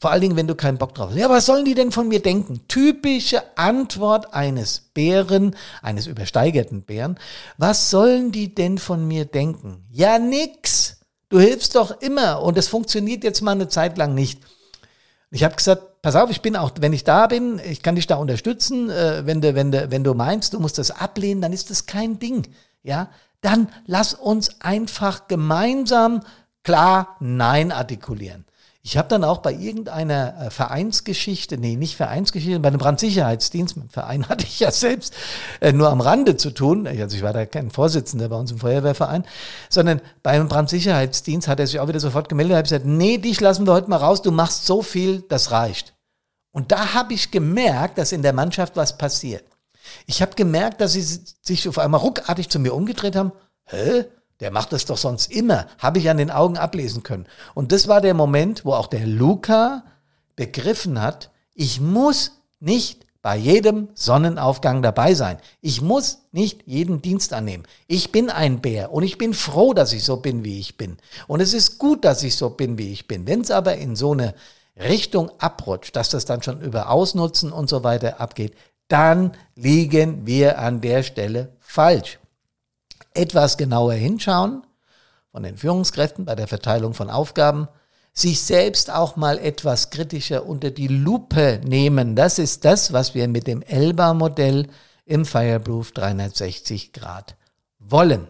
Vor 0.00 0.10
allen 0.10 0.20
Dingen, 0.20 0.36
wenn 0.36 0.48
du 0.48 0.56
keinen 0.56 0.78
Bock 0.78 0.96
drauf 0.96 1.10
hast. 1.10 1.16
Ja, 1.16 1.30
was 1.30 1.46
sollen 1.46 1.64
die 1.64 1.74
denn 1.74 1.92
von 1.92 2.08
mir 2.08 2.20
denken? 2.20 2.62
Typische 2.66 3.40
Antwort 3.56 4.34
eines 4.34 4.80
Bären, 4.94 5.54
eines 5.80 6.08
übersteigerten 6.08 6.82
Bären. 6.82 7.20
Was 7.56 7.90
sollen 7.90 8.32
die 8.32 8.52
denn 8.52 8.78
von 8.78 9.06
mir 9.06 9.26
denken? 9.26 9.86
Ja, 9.90 10.18
nix. 10.18 10.98
Du 11.28 11.38
hilfst 11.38 11.76
doch 11.76 12.00
immer 12.00 12.42
und 12.42 12.58
es 12.58 12.66
funktioniert 12.66 13.22
jetzt 13.22 13.42
mal 13.42 13.52
eine 13.52 13.68
Zeit 13.68 13.96
lang 13.96 14.12
nicht. 14.12 14.40
Ich 15.30 15.44
habe 15.44 15.54
gesagt, 15.54 16.02
pass 16.02 16.16
auf, 16.16 16.30
ich 16.30 16.42
bin 16.42 16.56
auch, 16.56 16.72
wenn 16.80 16.92
ich 16.92 17.04
da 17.04 17.28
bin, 17.28 17.60
ich 17.64 17.82
kann 17.82 17.94
dich 17.94 18.08
da 18.08 18.16
unterstützen. 18.16 18.90
Äh, 18.90 19.24
wenn, 19.24 19.40
du, 19.40 19.54
wenn, 19.54 19.70
du, 19.70 19.90
wenn 19.92 20.02
du 20.02 20.14
meinst, 20.14 20.52
du 20.52 20.58
musst 20.58 20.78
das 20.78 20.90
ablehnen, 20.90 21.42
dann 21.42 21.52
ist 21.52 21.70
das 21.70 21.86
kein 21.86 22.18
Ding. 22.18 22.48
Ja, 22.82 23.10
dann 23.40 23.68
lass 23.86 24.14
uns 24.14 24.60
einfach 24.60 25.28
gemeinsam 25.28 26.22
klar 26.68 27.16
Nein 27.18 27.72
artikulieren. 27.72 28.44
Ich 28.82 28.98
habe 28.98 29.08
dann 29.08 29.24
auch 29.24 29.38
bei 29.38 29.54
irgendeiner 29.54 30.34
äh, 30.38 30.50
Vereinsgeschichte, 30.50 31.56
nee, 31.56 31.76
nicht 31.76 31.96
Vereinsgeschichte, 31.96 32.60
bei 32.60 32.68
einem 32.68 32.78
Brandsicherheitsdienst, 32.78 33.78
mit 33.78 33.86
dem 33.86 33.88
Verein 33.88 34.28
hatte 34.28 34.44
ich 34.44 34.60
ja 34.60 34.70
selbst 34.70 35.14
äh, 35.60 35.72
nur 35.72 35.88
am 35.88 36.02
Rande 36.02 36.36
zu 36.36 36.50
tun, 36.50 36.86
also 36.86 37.16
ich 37.16 37.22
war 37.22 37.32
da 37.32 37.46
kein 37.46 37.70
Vorsitzender 37.70 38.28
bei 38.28 38.36
uns 38.36 38.50
im 38.50 38.58
Feuerwehrverein, 38.58 39.24
sondern 39.70 40.02
beim 40.22 40.46
Brandsicherheitsdienst 40.46 41.48
hat 41.48 41.58
er 41.58 41.66
sich 41.66 41.80
auch 41.80 41.88
wieder 41.88 42.00
sofort 42.00 42.28
gemeldet 42.28 42.52
und 42.52 42.58
hat 42.58 42.64
gesagt, 42.66 42.84
nee, 42.84 43.16
dich 43.16 43.40
lassen 43.40 43.66
wir 43.66 43.72
heute 43.72 43.88
mal 43.88 43.96
raus, 43.96 44.20
du 44.20 44.30
machst 44.30 44.66
so 44.66 44.82
viel, 44.82 45.22
das 45.30 45.52
reicht. 45.52 45.94
Und 46.52 46.70
da 46.70 46.92
habe 46.92 47.14
ich 47.14 47.30
gemerkt, 47.30 47.96
dass 47.96 48.12
in 48.12 48.20
der 48.20 48.34
Mannschaft 48.34 48.76
was 48.76 48.98
passiert. 48.98 49.44
Ich 50.04 50.20
habe 50.20 50.34
gemerkt, 50.34 50.82
dass 50.82 50.92
sie 50.92 51.18
sich 51.40 51.66
auf 51.66 51.78
einmal 51.78 52.00
ruckartig 52.00 52.50
zu 52.50 52.58
mir 52.58 52.74
umgedreht 52.74 53.16
haben. 53.16 53.32
Hä? 53.64 54.04
Der 54.40 54.50
macht 54.50 54.72
das 54.72 54.84
doch 54.84 54.98
sonst 54.98 55.32
immer. 55.32 55.66
Habe 55.78 55.98
ich 55.98 56.08
an 56.08 56.16
den 56.16 56.30
Augen 56.30 56.56
ablesen 56.56 57.02
können. 57.02 57.26
Und 57.54 57.72
das 57.72 57.88
war 57.88 58.00
der 58.00 58.14
Moment, 58.14 58.64
wo 58.64 58.72
auch 58.72 58.86
der 58.86 59.06
Luca 59.06 59.84
begriffen 60.36 61.00
hat, 61.00 61.30
ich 61.54 61.80
muss 61.80 62.38
nicht 62.60 63.04
bei 63.20 63.36
jedem 63.36 63.88
Sonnenaufgang 63.94 64.80
dabei 64.80 65.14
sein. 65.14 65.38
Ich 65.60 65.82
muss 65.82 66.20
nicht 66.30 66.62
jeden 66.66 67.02
Dienst 67.02 67.32
annehmen. 67.32 67.64
Ich 67.88 68.12
bin 68.12 68.30
ein 68.30 68.60
Bär 68.60 68.92
und 68.92 69.02
ich 69.02 69.18
bin 69.18 69.34
froh, 69.34 69.74
dass 69.74 69.92
ich 69.92 70.04
so 70.04 70.18
bin, 70.18 70.44
wie 70.44 70.60
ich 70.60 70.76
bin. 70.76 70.98
Und 71.26 71.40
es 71.40 71.52
ist 71.52 71.78
gut, 71.78 72.04
dass 72.04 72.22
ich 72.22 72.36
so 72.36 72.50
bin, 72.50 72.78
wie 72.78 72.92
ich 72.92 73.08
bin. 73.08 73.26
Wenn 73.26 73.40
es 73.40 73.50
aber 73.50 73.76
in 73.76 73.96
so 73.96 74.12
eine 74.12 74.34
Richtung 74.78 75.32
abrutscht, 75.38 75.96
dass 75.96 76.10
das 76.10 76.24
dann 76.24 76.42
schon 76.42 76.60
über 76.60 76.90
Ausnutzen 76.90 77.50
und 77.50 77.68
so 77.68 77.82
weiter 77.82 78.20
abgeht, 78.20 78.54
dann 78.86 79.32
liegen 79.56 80.24
wir 80.24 80.60
an 80.60 80.80
der 80.80 81.02
Stelle 81.02 81.52
falsch 81.58 82.20
etwas 83.18 83.56
genauer 83.56 83.94
hinschauen 83.94 84.62
von 85.32 85.42
den 85.42 85.56
Führungskräften 85.56 86.24
bei 86.24 86.34
der 86.34 86.48
Verteilung 86.48 86.94
von 86.94 87.10
Aufgaben, 87.10 87.68
sich 88.12 88.40
selbst 88.40 88.90
auch 88.90 89.16
mal 89.16 89.38
etwas 89.38 89.90
kritischer 89.90 90.46
unter 90.46 90.70
die 90.70 90.88
Lupe 90.88 91.60
nehmen. 91.64 92.16
Das 92.16 92.38
ist 92.38 92.64
das, 92.64 92.92
was 92.92 93.14
wir 93.14 93.28
mit 93.28 93.46
dem 93.46 93.62
Elba-Modell 93.62 94.68
im 95.04 95.24
Fireproof 95.24 95.92
360 95.92 96.92
Grad 96.92 97.36
wollen. 97.78 98.28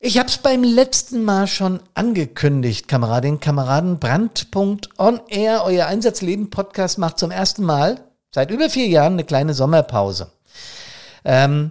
Ich 0.00 0.18
habe 0.18 0.28
es 0.28 0.38
beim 0.38 0.64
letzten 0.64 1.22
Mal 1.22 1.46
schon 1.46 1.80
angekündigt, 1.94 2.88
Kameradinnen 2.88 3.36
und 3.36 3.40
Kameraden. 3.40 3.98
Brandpunkt 4.00 4.88
on 4.98 5.20
Air, 5.28 5.62
euer 5.64 5.86
Einsatzleben-Podcast 5.86 6.98
macht 6.98 7.18
zum 7.18 7.30
ersten 7.30 7.62
Mal 7.62 8.00
seit 8.34 8.50
über 8.50 8.68
vier 8.68 8.88
Jahren 8.88 9.12
eine 9.12 9.24
kleine 9.24 9.54
Sommerpause. 9.54 10.32
Ähm, 11.24 11.70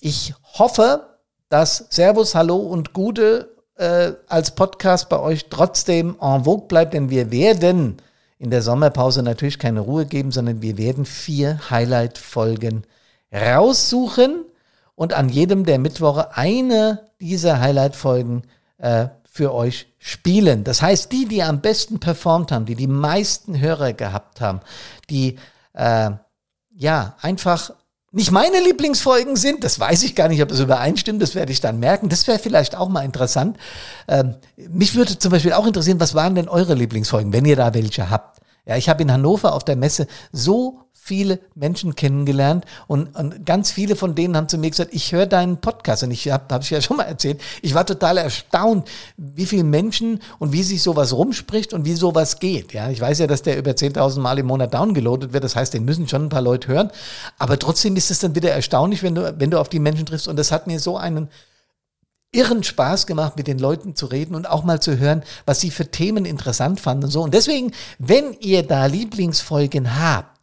ich 0.00 0.34
hoffe, 0.58 1.16
dass 1.48 1.86
Servus, 1.90 2.34
Hallo 2.34 2.56
und 2.56 2.92
Gute 2.92 3.56
äh, 3.76 4.12
als 4.28 4.54
Podcast 4.54 5.08
bei 5.08 5.18
euch 5.18 5.46
trotzdem 5.48 6.16
en 6.20 6.44
vogue 6.44 6.66
bleibt, 6.66 6.94
denn 6.94 7.10
wir 7.10 7.30
werden 7.30 7.96
in 8.38 8.50
der 8.50 8.62
Sommerpause 8.62 9.22
natürlich 9.22 9.58
keine 9.58 9.80
Ruhe 9.80 10.06
geben, 10.06 10.30
sondern 10.30 10.62
wir 10.62 10.76
werden 10.76 11.04
vier 11.06 11.70
Highlight-Folgen 11.70 12.84
raussuchen 13.32 14.44
und 14.94 15.14
an 15.14 15.28
jedem 15.28 15.64
der 15.64 15.78
Mittwoche 15.78 16.36
eine 16.36 17.06
dieser 17.20 17.60
Highlight-Folgen 17.60 18.42
äh, 18.78 19.08
für 19.30 19.54
euch 19.54 19.86
spielen. 19.98 20.64
Das 20.64 20.82
heißt, 20.82 21.12
die, 21.12 21.26
die 21.26 21.42
am 21.42 21.60
besten 21.60 22.00
performt 22.00 22.52
haben, 22.52 22.66
die 22.66 22.74
die 22.74 22.86
meisten 22.86 23.58
Hörer 23.60 23.92
gehabt 23.92 24.40
haben, 24.40 24.60
die 25.10 25.38
äh, 25.74 26.10
ja 26.70 27.14
einfach 27.20 27.72
nicht 28.16 28.30
meine 28.30 28.60
Lieblingsfolgen 28.60 29.36
sind. 29.36 29.62
Das 29.62 29.78
weiß 29.78 30.02
ich 30.02 30.14
gar 30.14 30.28
nicht, 30.28 30.42
ob 30.42 30.48
das 30.48 30.60
übereinstimmt. 30.60 31.20
Das 31.20 31.34
werde 31.34 31.52
ich 31.52 31.60
dann 31.60 31.78
merken. 31.78 32.08
Das 32.08 32.26
wäre 32.26 32.38
vielleicht 32.38 32.74
auch 32.74 32.88
mal 32.88 33.04
interessant. 33.04 33.58
Ähm, 34.08 34.36
mich 34.70 34.94
würde 34.94 35.18
zum 35.18 35.30
Beispiel 35.30 35.52
auch 35.52 35.66
interessieren, 35.66 36.00
was 36.00 36.14
waren 36.14 36.34
denn 36.34 36.48
eure 36.48 36.72
Lieblingsfolgen, 36.72 37.34
wenn 37.34 37.44
ihr 37.44 37.56
da 37.56 37.74
welche 37.74 38.08
habt? 38.08 38.40
Ja, 38.64 38.76
ich 38.76 38.88
habe 38.88 39.02
in 39.02 39.12
Hannover 39.12 39.52
auf 39.52 39.64
der 39.64 39.76
Messe 39.76 40.06
so 40.32 40.85
viele 41.06 41.38
Menschen 41.54 41.94
kennengelernt 41.94 42.64
und, 42.88 43.14
und 43.14 43.46
ganz 43.46 43.70
viele 43.70 43.94
von 43.94 44.16
denen 44.16 44.36
haben 44.36 44.48
zu 44.48 44.58
mir 44.58 44.70
gesagt, 44.70 44.92
ich 44.92 45.12
höre 45.12 45.26
deinen 45.26 45.58
Podcast 45.58 46.02
und 46.02 46.10
ich 46.10 46.28
habe 46.32 46.52
hab 46.52 46.62
ich 46.62 46.70
ja 46.70 46.80
schon 46.80 46.96
mal 46.96 47.04
erzählt, 47.04 47.40
ich 47.62 47.74
war 47.74 47.86
total 47.86 48.18
erstaunt, 48.18 48.88
wie 49.16 49.46
viele 49.46 49.62
Menschen 49.62 50.20
und 50.40 50.52
wie 50.52 50.64
sich 50.64 50.82
sowas 50.82 51.12
rumspricht 51.12 51.72
und 51.72 51.84
wie 51.84 51.94
sowas 51.94 52.40
geht. 52.40 52.72
Ja, 52.72 52.90
ich 52.90 53.00
weiß 53.00 53.20
ja, 53.20 53.28
dass 53.28 53.42
der 53.42 53.56
über 53.56 53.70
10.000 53.70 54.18
Mal 54.18 54.40
im 54.40 54.46
Monat 54.46 54.74
downgeloadet 54.74 55.32
wird, 55.32 55.44
das 55.44 55.54
heißt, 55.54 55.74
den 55.74 55.84
müssen 55.84 56.08
schon 56.08 56.24
ein 56.24 56.28
paar 56.28 56.42
Leute 56.42 56.66
hören, 56.66 56.90
aber 57.38 57.56
trotzdem 57.56 57.94
ist 57.94 58.10
es 58.10 58.18
dann 58.18 58.34
wieder 58.34 58.50
erstaunlich, 58.50 59.04
wenn 59.04 59.14
du, 59.14 59.32
wenn 59.38 59.52
du 59.52 59.60
auf 59.60 59.68
die 59.68 59.78
Menschen 59.78 60.06
triffst 60.06 60.26
und 60.26 60.36
das 60.36 60.50
hat 60.50 60.66
mir 60.66 60.80
so 60.80 60.96
einen 60.96 61.28
irren 62.32 62.62
Spaß 62.62 63.06
gemacht, 63.06 63.36
mit 63.36 63.46
den 63.46 63.58
Leuten 63.58 63.94
zu 63.94 64.06
reden 64.06 64.34
und 64.34 64.48
auch 64.48 64.64
mal 64.64 64.80
zu 64.80 64.98
hören, 64.98 65.22
was 65.46 65.60
sie 65.60 65.70
für 65.70 65.90
Themen 65.90 66.24
interessant 66.24 66.80
fanden 66.80 67.04
und 67.04 67.10
so. 67.10 67.22
Und 67.22 67.32
deswegen, 67.32 67.72
wenn 67.98 68.34
ihr 68.40 68.62
da 68.62 68.86
Lieblingsfolgen 68.86 69.98
habt, 69.98 70.35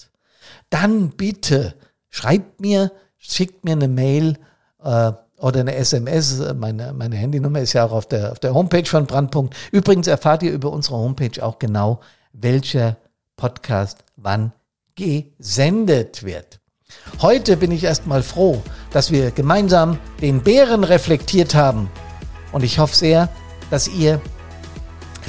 dann 0.74 1.10
bitte 1.10 1.76
schreibt 2.10 2.60
mir, 2.60 2.92
schickt 3.18 3.64
mir 3.64 3.74
eine 3.74 3.88
Mail 3.88 4.40
äh, 4.84 5.12
oder 5.38 5.60
eine 5.60 5.76
SMS. 5.76 6.42
Meine, 6.56 6.94
meine 6.94 7.16
Handynummer 7.16 7.60
ist 7.60 7.74
ja 7.74 7.86
auch 7.86 7.92
auf 7.92 8.08
der, 8.08 8.32
auf 8.32 8.40
der 8.40 8.54
Homepage 8.54 8.86
von 8.86 9.06
Brandpunkt. 9.06 9.56
Übrigens 9.72 10.08
erfahrt 10.08 10.42
ihr 10.42 10.52
über 10.52 10.72
unsere 10.72 10.98
Homepage 10.98 11.44
auch 11.44 11.60
genau, 11.60 12.00
welcher 12.34 12.98
Podcast 13.38 14.04
wann 14.16 14.52
gesendet 14.96 16.24
wird. 16.24 16.60
Heute 17.22 17.58
bin 17.58 17.72
ich 17.72 17.84
erstmal 17.84 18.24
froh, 18.24 18.62
dass 18.92 19.12
wir 19.12 19.32
gemeinsam 19.32 19.98
den 20.22 20.42
Bären 20.42 20.84
reflektiert 20.84 21.56
haben. 21.56 21.90
Und 22.52 22.64
ich 22.64 22.80
hoffe 22.80 22.96
sehr, 22.96 23.30
dass 23.70 23.88
ihr 23.88 24.22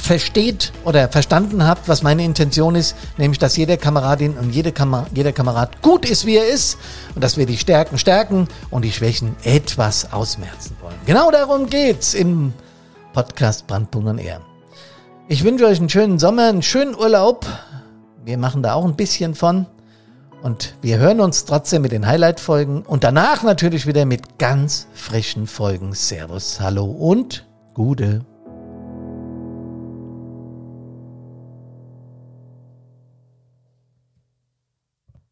versteht 0.05 0.73
oder 0.85 1.09
verstanden 1.09 1.67
habt, 1.67 1.89
was 1.89 2.03
meine 2.03 2.25
Intention 2.25 2.75
ist, 2.75 2.95
nämlich 3.17 3.39
dass 3.39 3.57
jede 3.57 3.77
Kameradin 3.77 4.37
und 4.37 4.51
jede 4.51 4.73
Kamer 4.73 5.07
jeder 5.15 5.33
Kamerad 5.33 5.83
gut 5.83 6.09
ist, 6.09 6.27
wie 6.27 6.37
er 6.37 6.47
ist 6.47 6.79
und 7.15 7.25
dass 7.25 7.37
wir 7.37 7.47
die 7.47 7.57
Stärken 7.57 7.99
stärken 7.99 8.49
und 8.71 8.83
die 8.83 8.93
Schwächen 8.93 9.35
etwas 9.45 10.13
ausmerzen 10.13 10.77
wollen. 10.81 10.97
Genau 11.07 11.31
darum 11.31 11.69
geht's 11.69 12.15
im 12.15 12.53
Podcast 13.13 13.67
Brandpunkt 13.67 14.09
und 14.09 14.19
R. 14.19 14.41
Ich 15.29 15.43
wünsche 15.45 15.67
euch 15.67 15.79
einen 15.79 15.89
schönen 15.89 16.19
Sommer, 16.19 16.49
einen 16.49 16.63
schönen 16.63 16.95
Urlaub. 16.95 17.47
Wir 18.25 18.37
machen 18.37 18.63
da 18.63 18.75
auch 18.75 18.85
ein 18.85 18.97
bisschen 18.97 19.35
von. 19.35 19.67
Und 20.43 20.75
wir 20.83 20.99
hören 20.99 21.21
uns 21.21 21.47
trotzdem 21.47 21.81
mit 21.81 21.93
den 21.93 22.07
Highlight-Folgen 22.07 22.83
und 22.83 23.03
danach 23.03 23.43
natürlich 23.43 23.87
wieder 23.87 24.05
mit 24.05 24.39
ganz 24.39 24.87
frischen 24.93 25.47
Folgen. 25.47 25.95
Servus, 25.95 26.61
hallo 26.61 26.85
und 26.85 27.47
Gude. 27.73 28.27